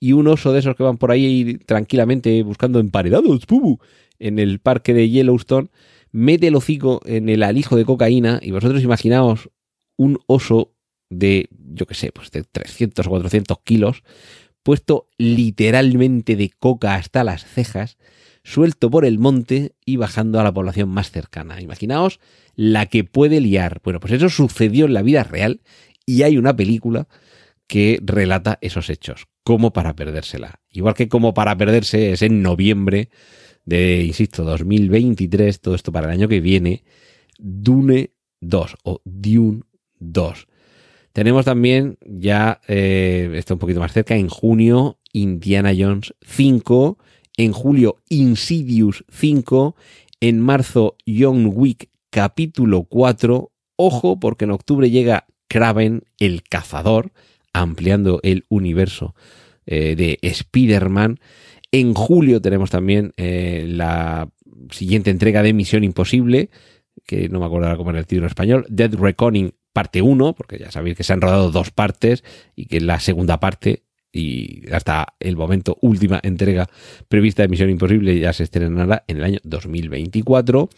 y 0.00 0.12
un 0.12 0.26
oso 0.26 0.52
de 0.52 0.58
esos 0.58 0.74
que 0.74 0.82
van 0.82 0.98
por 0.98 1.12
ahí 1.12 1.58
tranquilamente 1.66 2.42
buscando 2.42 2.80
emparedados, 2.80 3.46
pubu, 3.46 3.78
en 4.18 4.38
el 4.38 4.58
parque 4.58 4.94
de 4.94 5.08
Yellowstone, 5.08 5.68
mete 6.10 6.48
el 6.48 6.56
hocico 6.56 7.00
en 7.04 7.28
el 7.28 7.42
alijo 7.42 7.76
de 7.76 7.84
cocaína 7.84 8.40
y 8.42 8.50
vosotros 8.50 8.82
imaginaos 8.82 9.50
un 9.96 10.18
oso 10.26 10.74
de, 11.10 11.48
yo 11.50 11.86
qué 11.86 11.94
sé, 11.94 12.10
pues 12.12 12.30
de 12.30 12.42
300 12.42 13.06
o 13.06 13.10
400 13.10 13.58
kilos, 13.62 14.02
puesto 14.62 15.08
literalmente 15.18 16.36
de 16.36 16.50
coca 16.50 16.94
hasta 16.94 17.24
las 17.24 17.44
cejas, 17.44 17.98
suelto 18.44 18.90
por 18.90 19.04
el 19.04 19.18
monte 19.18 19.74
y 19.84 19.96
bajando 19.96 20.40
a 20.40 20.44
la 20.44 20.52
población 20.52 20.88
más 20.88 21.10
cercana. 21.10 21.60
Imaginaos 21.60 22.20
la 22.54 22.86
que 22.86 23.04
puede 23.04 23.40
liar. 23.40 23.80
Bueno, 23.82 24.00
pues 24.00 24.12
eso 24.12 24.28
sucedió 24.28 24.86
en 24.86 24.94
la 24.94 25.02
vida 25.02 25.24
real 25.24 25.60
y 26.06 26.22
hay 26.22 26.38
una 26.38 26.54
película 26.54 27.08
que 27.66 28.00
relata 28.04 28.58
esos 28.60 28.90
hechos, 28.90 29.26
como 29.44 29.72
para 29.72 29.94
perdérsela. 29.94 30.60
Igual 30.70 30.94
que 30.94 31.08
como 31.08 31.32
para 31.32 31.56
perderse 31.56 32.12
es 32.12 32.22
en 32.22 32.42
noviembre 32.42 33.08
de, 33.64 34.04
insisto, 34.04 34.44
2023, 34.44 35.60
todo 35.60 35.74
esto 35.74 35.92
para 35.92 36.06
el 36.08 36.12
año 36.12 36.28
que 36.28 36.40
viene, 36.40 36.84
Dune 37.38 38.10
2 38.40 38.76
o 38.82 39.00
Dune 39.04 39.62
2. 40.00 40.46
Tenemos 41.12 41.44
también 41.44 41.98
ya, 42.06 42.60
eh, 42.68 43.30
está 43.34 43.54
un 43.54 43.60
poquito 43.60 43.80
más 43.80 43.92
cerca, 43.92 44.16
en 44.16 44.28
junio, 44.28 44.98
Indiana 45.12 45.72
Jones 45.76 46.14
5, 46.22 46.98
en 47.36 47.52
julio, 47.52 47.96
Insidious 48.08 49.04
5, 49.10 49.76
en 50.20 50.40
marzo, 50.40 50.96
Young 51.04 51.52
Wick 51.54 51.90
capítulo 52.10 52.84
4. 52.84 53.50
Ojo, 53.76 54.20
porque 54.20 54.44
en 54.44 54.52
octubre 54.52 54.90
llega 54.90 55.26
Kraven 55.48 56.04
el 56.18 56.42
cazador, 56.44 57.12
ampliando 57.52 58.20
el 58.22 58.44
universo 58.48 59.14
eh, 59.66 59.96
de 59.96 60.18
Spider-Man. 60.22 61.20
En 61.72 61.94
julio 61.94 62.40
tenemos 62.40 62.70
también 62.70 63.12
eh, 63.16 63.66
la 63.68 64.30
siguiente 64.70 65.10
entrega 65.10 65.42
de 65.42 65.52
Misión 65.52 65.84
Imposible, 65.84 66.50
que 67.06 67.28
no 67.28 67.40
me 67.40 67.46
acuerdo 67.46 67.76
cómo 67.76 67.90
era 67.90 67.98
el 67.98 68.06
título 68.06 68.26
en 68.26 68.30
español, 68.30 68.66
Dead 68.68 68.94
Reckoning 68.94 69.52
parte 69.72 70.02
1, 70.02 70.34
porque 70.34 70.58
ya 70.58 70.70
sabéis 70.70 70.96
que 70.96 71.04
se 71.04 71.12
han 71.12 71.20
rodado 71.20 71.50
dos 71.50 71.70
partes 71.70 72.24
y 72.56 72.66
que 72.66 72.80
la 72.80 73.00
segunda 73.00 73.40
parte 73.40 73.84
y 74.12 74.70
hasta 74.72 75.14
el 75.20 75.36
momento 75.36 75.78
última 75.80 76.20
entrega 76.22 76.68
prevista 77.08 77.42
de 77.42 77.48
Misión 77.48 77.70
Imposible 77.70 78.18
ya 78.18 78.32
se 78.32 78.42
estrenará 78.42 79.04
en 79.08 79.16
el 79.16 79.24
año 79.24 79.38
2024. 79.42 80.68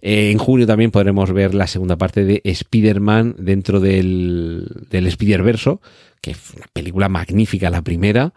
Eh, 0.00 0.30
en 0.30 0.38
junio 0.38 0.66
también 0.66 0.90
podremos 0.90 1.32
ver 1.32 1.54
la 1.54 1.66
segunda 1.66 1.96
parte 1.96 2.24
de 2.24 2.40
Spider-Man 2.44 3.36
dentro 3.38 3.80
del, 3.80 4.68
del 4.90 5.06
Spider-Verso, 5.06 5.80
que 6.20 6.32
es 6.32 6.54
una 6.54 6.66
película 6.72 7.08
magnífica 7.08 7.70
la 7.70 7.82
primera. 7.82 8.34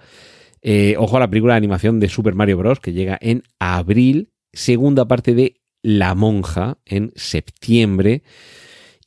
Eh, 0.61 0.95
ojo 0.97 1.17
a 1.17 1.19
la 1.19 1.29
película 1.29 1.53
de 1.53 1.57
animación 1.57 1.99
de 1.99 2.09
Super 2.09 2.35
Mario 2.35 2.57
Bros. 2.57 2.79
que 2.79 2.93
llega 2.93 3.17
en 3.21 3.43
abril. 3.59 4.29
Segunda 4.53 5.07
parte 5.07 5.33
de 5.33 5.61
La 5.81 6.15
Monja 6.15 6.77
en 6.85 7.11
septiembre. 7.15 8.23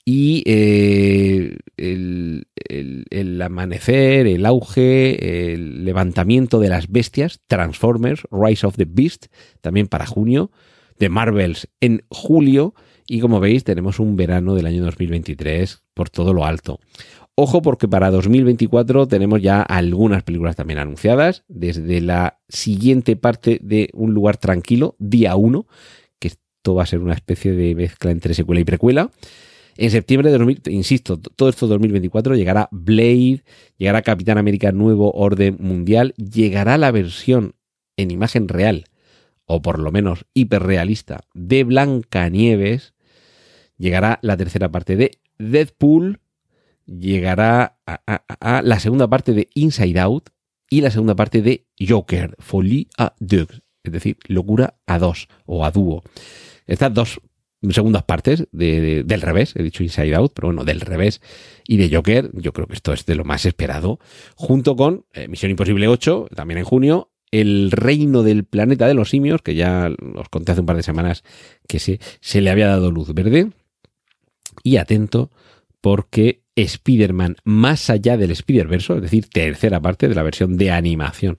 Y 0.05 0.43
eh, 0.47 1.57
el, 1.79 3.43
amanecer, 3.43 4.27
el 4.27 4.45
auge, 4.45 5.53
el 5.55 5.85
levantamiento 5.85 6.61
de 6.61 6.69
las 6.69 6.91
bestias, 6.91 7.41
Transformers, 7.47 8.23
Rise 8.31 8.67
of 8.67 8.77
the 8.77 8.87
Beast, 8.87 9.27
también 9.63 9.87
para 9.87 10.07
junio 10.07 10.51
de 10.99 11.09
Marvels 11.09 11.69
en 11.81 12.05
julio 12.09 12.75
y 13.07 13.21
como 13.21 13.41
veis 13.41 13.65
tenemos 13.65 13.99
un 13.99 14.17
verano 14.17 14.55
del 14.55 14.67
año 14.67 14.85
2023 14.85 15.83
por 15.95 16.11
todo 16.11 16.33
lo 16.33 16.45
alto. 16.45 16.81
Ojo 17.37 17.63
porque 17.63 17.89
para 17.89 18.11
2024 18.11 19.09
tenemos 19.09 19.43
ya 19.43 19.61
algunas 19.61 20.23
películas 20.23 20.55
también 20.55 20.79
anunciadas, 20.79 21.45
desde 21.49 22.01
la 22.01 22.39
siguiente 22.49 23.17
parte 23.17 23.59
de 23.61 23.91
Un 23.93 24.15
lugar 24.15 24.37
tranquilo, 24.37 24.95
día 25.01 25.35
1, 25.35 25.67
que 26.21 26.29
esto 26.29 26.77
va 26.77 26.85
a 26.85 26.87
ser 26.87 27.01
una 27.01 27.15
especie 27.15 27.53
de 27.53 27.75
mezcla 27.75 28.13
entre 28.13 28.35
secuela 28.35 28.61
y 28.61 28.65
precuela. 28.65 29.11
En 29.77 29.91
septiembre 29.91 30.31
de 30.31 30.39
2000, 30.39 30.63
insisto, 30.71 31.19
todo 31.19 31.49
esto 31.49 31.67
2024 31.67 32.37
llegará 32.37 32.69
Blade, 32.71 33.43
llegará 33.77 34.03
Capitán 34.03 34.39
América 34.39 34.71
Nuevo 34.73 35.11
Orden 35.13 35.57
Mundial, 35.59 36.15
llegará 36.17 36.79
la 36.79 36.93
versión 36.93 37.55
en 37.97 38.11
imagen 38.11 38.49
real 38.49 38.85
o 39.47 39.63
por 39.63 39.79
lo 39.79 39.93
menos 39.93 40.27
hiperrealista, 40.35 41.25
de 41.35 41.65
Blancanieves, 41.65 42.95
llegará 43.77 44.19
la 44.23 44.37
tercera 44.37 44.71
parte 44.71 44.97
de 44.97 45.19
Deadpool, 45.39 46.21
llegará 46.87 47.79
la 48.41 48.81
segunda 48.81 49.09
parte 49.09 49.33
de 49.33 49.49
Inside 49.55 50.01
Out 50.01 50.31
y 50.71 50.81
la 50.81 50.91
segunda 50.91 51.15
parte 51.15 51.43
de 51.43 51.67
Joker, 51.79 52.37
Folie 52.39 52.89
à 52.97 53.15
deux, 53.21 53.63
es 53.83 53.93
decir, 53.93 54.17
locura 54.27 54.77
a 54.87 54.99
dos 54.99 55.29
o 55.47 55.65
a 55.65 55.71
dúo. 55.71 56.03
Estas 56.67 56.95
dos 56.95 57.21
segundas 57.71 58.03
partes 58.03 58.47
del 58.53 59.21
revés, 59.21 59.55
he 59.57 59.63
dicho 59.63 59.83
Inside 59.83 60.15
Out, 60.15 60.33
pero 60.35 60.49
bueno, 60.49 60.65
del 60.65 60.81
revés 60.81 61.21
y 61.67 61.77
de 61.77 61.95
Joker, 61.95 62.31
yo 62.35 62.53
creo 62.53 62.67
que 62.67 62.75
esto 62.75 62.93
es 62.93 63.07
de 63.07 63.15
lo 63.15 63.25
más 63.25 63.47
esperado, 63.47 63.99
junto 64.35 64.77
con 64.77 65.07
eh, 65.13 65.29
Misión 65.29 65.51
Imposible 65.51 65.89
8, 65.89 66.29
también 66.35 66.59
en 66.59 66.65
junio, 66.65 67.11
el 67.31 67.73
reino 67.73 68.23
del 68.23 68.45
planeta 68.45 68.87
de 68.87 68.95
los 68.95 69.11
simios, 69.11 69.43
que 69.43 69.57
ya 69.57 69.91
os 70.15 70.29
conté 70.29 70.53
hace 70.53 70.61
un 70.61 70.67
par 70.67 70.77
de 70.77 70.85
semanas 70.85 71.25
que 71.67 71.81
se, 71.81 71.99
se 72.21 72.41
le 72.41 72.51
había 72.51 72.69
dado 72.69 72.93
luz 72.93 73.13
verde. 73.13 73.51
Y 74.63 74.77
atento, 74.77 75.33
porque 75.81 76.45
Spider-Man, 76.55 77.37
más 77.43 77.91
allá 77.91 78.17
del 78.17 78.31
Spider-Verso, 78.31 78.97
es 78.97 79.03
decir, 79.03 79.29
tercera 79.29 79.81
parte 79.81 80.09
de 80.09 80.15
la 80.15 80.23
versión 80.23 80.57
de 80.57 80.71
animación 80.71 81.39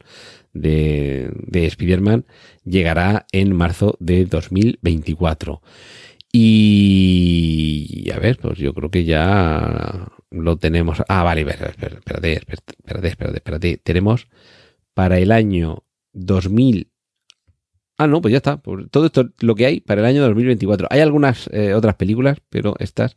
de, 0.54 1.32
de 1.48 1.66
Spider-Man, 1.68 2.26
llegará 2.66 3.26
en 3.32 3.56
marzo 3.56 3.96
de 4.00 4.26
2024. 4.26 5.62
Y 6.38 8.12
a 8.14 8.20
ver, 8.20 8.38
pues 8.42 8.58
yo 8.58 8.74
creo 8.74 8.92
que 8.92 9.06
ya 9.06 10.12
lo 10.32 10.58
tenemos. 10.58 11.02
Ah, 11.08 11.24
vale, 11.24 11.42
espérate, 11.50 11.96
espérate, 11.96 13.08
espérate, 13.08 13.38
espérate. 13.38 13.78
Tenemos 13.78 14.28
para 14.94 15.18
el 15.18 15.32
año 15.32 15.86
2000. 16.12 16.92
Ah, 17.98 18.08
no, 18.08 18.20
pues 18.22 18.34
ya 18.34 18.38
está. 18.40 18.62
Todo 18.92 19.06
esto 19.06 19.30
lo 19.40 19.56
que 19.56 19.66
hay 19.66 19.80
para 19.80 20.02
el 20.02 20.08
año 20.08 20.24
2024. 20.24 20.90
Hay 20.92 21.00
algunas 21.00 21.50
eh, 21.54 21.74
otras 21.74 21.96
películas, 21.96 22.40
pero 22.50 22.76
estas 22.80 23.16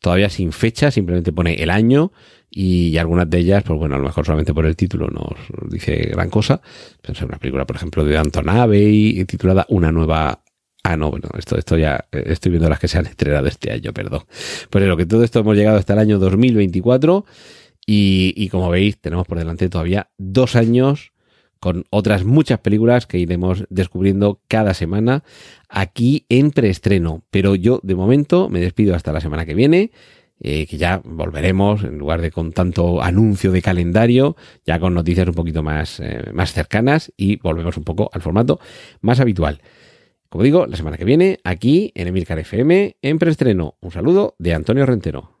todavía 0.00 0.28
sin 0.28 0.50
fecha, 0.50 0.90
simplemente 0.90 1.32
pone 1.32 1.62
el 1.62 1.70
año 1.70 2.10
y, 2.50 2.98
algunas 2.98 3.30
de 3.30 3.38
ellas, 3.38 3.62
pues 3.62 3.78
bueno, 3.78 3.94
a 3.94 3.98
lo 3.98 4.04
mejor 4.04 4.26
solamente 4.26 4.52
por 4.52 4.66
el 4.66 4.74
título 4.74 5.06
nos 5.06 5.70
dice 5.70 5.94
gran 6.10 6.28
cosa. 6.28 6.60
Pensé 7.02 7.24
una 7.24 7.38
película, 7.38 7.66
por 7.66 7.76
ejemplo, 7.76 8.04
de 8.04 8.18
Anton 8.18 8.46
y 8.74 9.24
titulada 9.26 9.64
Una 9.68 9.92
nueva 9.92 10.42
Ah, 10.90 10.96
no, 10.96 11.10
bueno, 11.10 11.28
esto, 11.36 11.58
esto 11.58 11.76
ya 11.76 12.06
eh, 12.12 12.24
estoy 12.28 12.50
viendo 12.50 12.68
las 12.70 12.78
que 12.78 12.88
se 12.88 12.96
han 12.98 13.04
estrenado 13.06 13.46
este 13.46 13.70
año, 13.72 13.92
perdón. 13.92 14.22
Pues 14.70 14.84
lo 14.86 14.96
que 14.96 15.04
todo 15.04 15.22
esto 15.22 15.40
hemos 15.40 15.54
llegado 15.56 15.76
hasta 15.76 15.92
el 15.92 15.98
año 15.98 16.18
2024 16.18 17.26
Y, 17.86 18.32
y 18.36 18.48
como 18.48 18.70
veis, 18.70 18.98
tenemos 19.00 19.26
por 19.26 19.38
delante 19.38 19.68
todavía 19.68 20.10
dos 20.18 20.56
años 20.56 21.12
con 21.60 21.84
otras 21.90 22.24
muchas 22.24 22.60
películas 22.60 23.06
que 23.06 23.18
iremos 23.18 23.64
descubriendo 23.70 24.40
cada 24.48 24.74
semana 24.74 25.24
aquí 25.68 26.24
en 26.30 26.52
preestreno. 26.52 27.24
Pero 27.30 27.54
yo 27.54 27.80
de 27.82 27.94
momento 27.96 28.48
me 28.48 28.60
despido 28.60 28.94
hasta 28.94 29.12
la 29.12 29.20
semana 29.20 29.44
que 29.46 29.54
viene. 29.54 29.90
eh, 30.40 30.66
que 30.66 30.76
ya 30.78 31.00
volveremos, 31.04 31.82
en 31.84 31.98
lugar 31.98 32.20
de 32.20 32.30
con 32.30 32.52
tanto 32.52 33.02
anuncio 33.02 33.50
de 33.52 33.62
calendario, 33.62 34.36
ya 34.64 34.78
con 34.78 34.94
noticias 34.94 35.26
un 35.28 35.34
poquito 35.34 35.62
más, 35.62 36.00
eh, 36.00 36.30
más 36.32 36.52
cercanas 36.52 37.12
y 37.16 37.36
volvemos 37.36 37.76
un 37.76 37.84
poco 37.84 38.08
al 38.12 38.22
formato 38.22 38.60
más 39.00 39.20
habitual. 39.20 39.60
Como 40.28 40.44
digo, 40.44 40.66
la 40.66 40.76
semana 40.76 40.98
que 40.98 41.06
viene, 41.06 41.40
aquí 41.42 41.90
en 41.94 42.08
Emilcar 42.08 42.38
FM, 42.38 42.96
en 43.00 43.18
preestreno. 43.18 43.76
Un 43.80 43.90
saludo 43.90 44.34
de 44.38 44.54
Antonio 44.54 44.84
Rentero. 44.84 45.32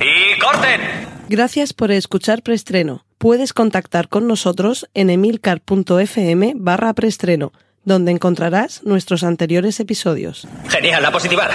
¡Y 0.00 0.38
corten! 0.40 0.80
Gracias 1.28 1.74
por 1.74 1.90
escuchar 1.90 2.42
Preestreno. 2.42 3.04
Puedes 3.18 3.52
contactar 3.52 4.08
con 4.08 4.26
nosotros 4.26 4.88
en 4.94 5.10
emilcar.fm 5.10 6.54
barra 6.56 6.94
preestreno, 6.94 7.52
donde 7.84 8.10
encontrarás 8.10 8.82
nuestros 8.84 9.22
anteriores 9.22 9.78
episodios. 9.80 10.48
Genial, 10.68 11.04
a 11.04 11.10
positivar. 11.10 11.50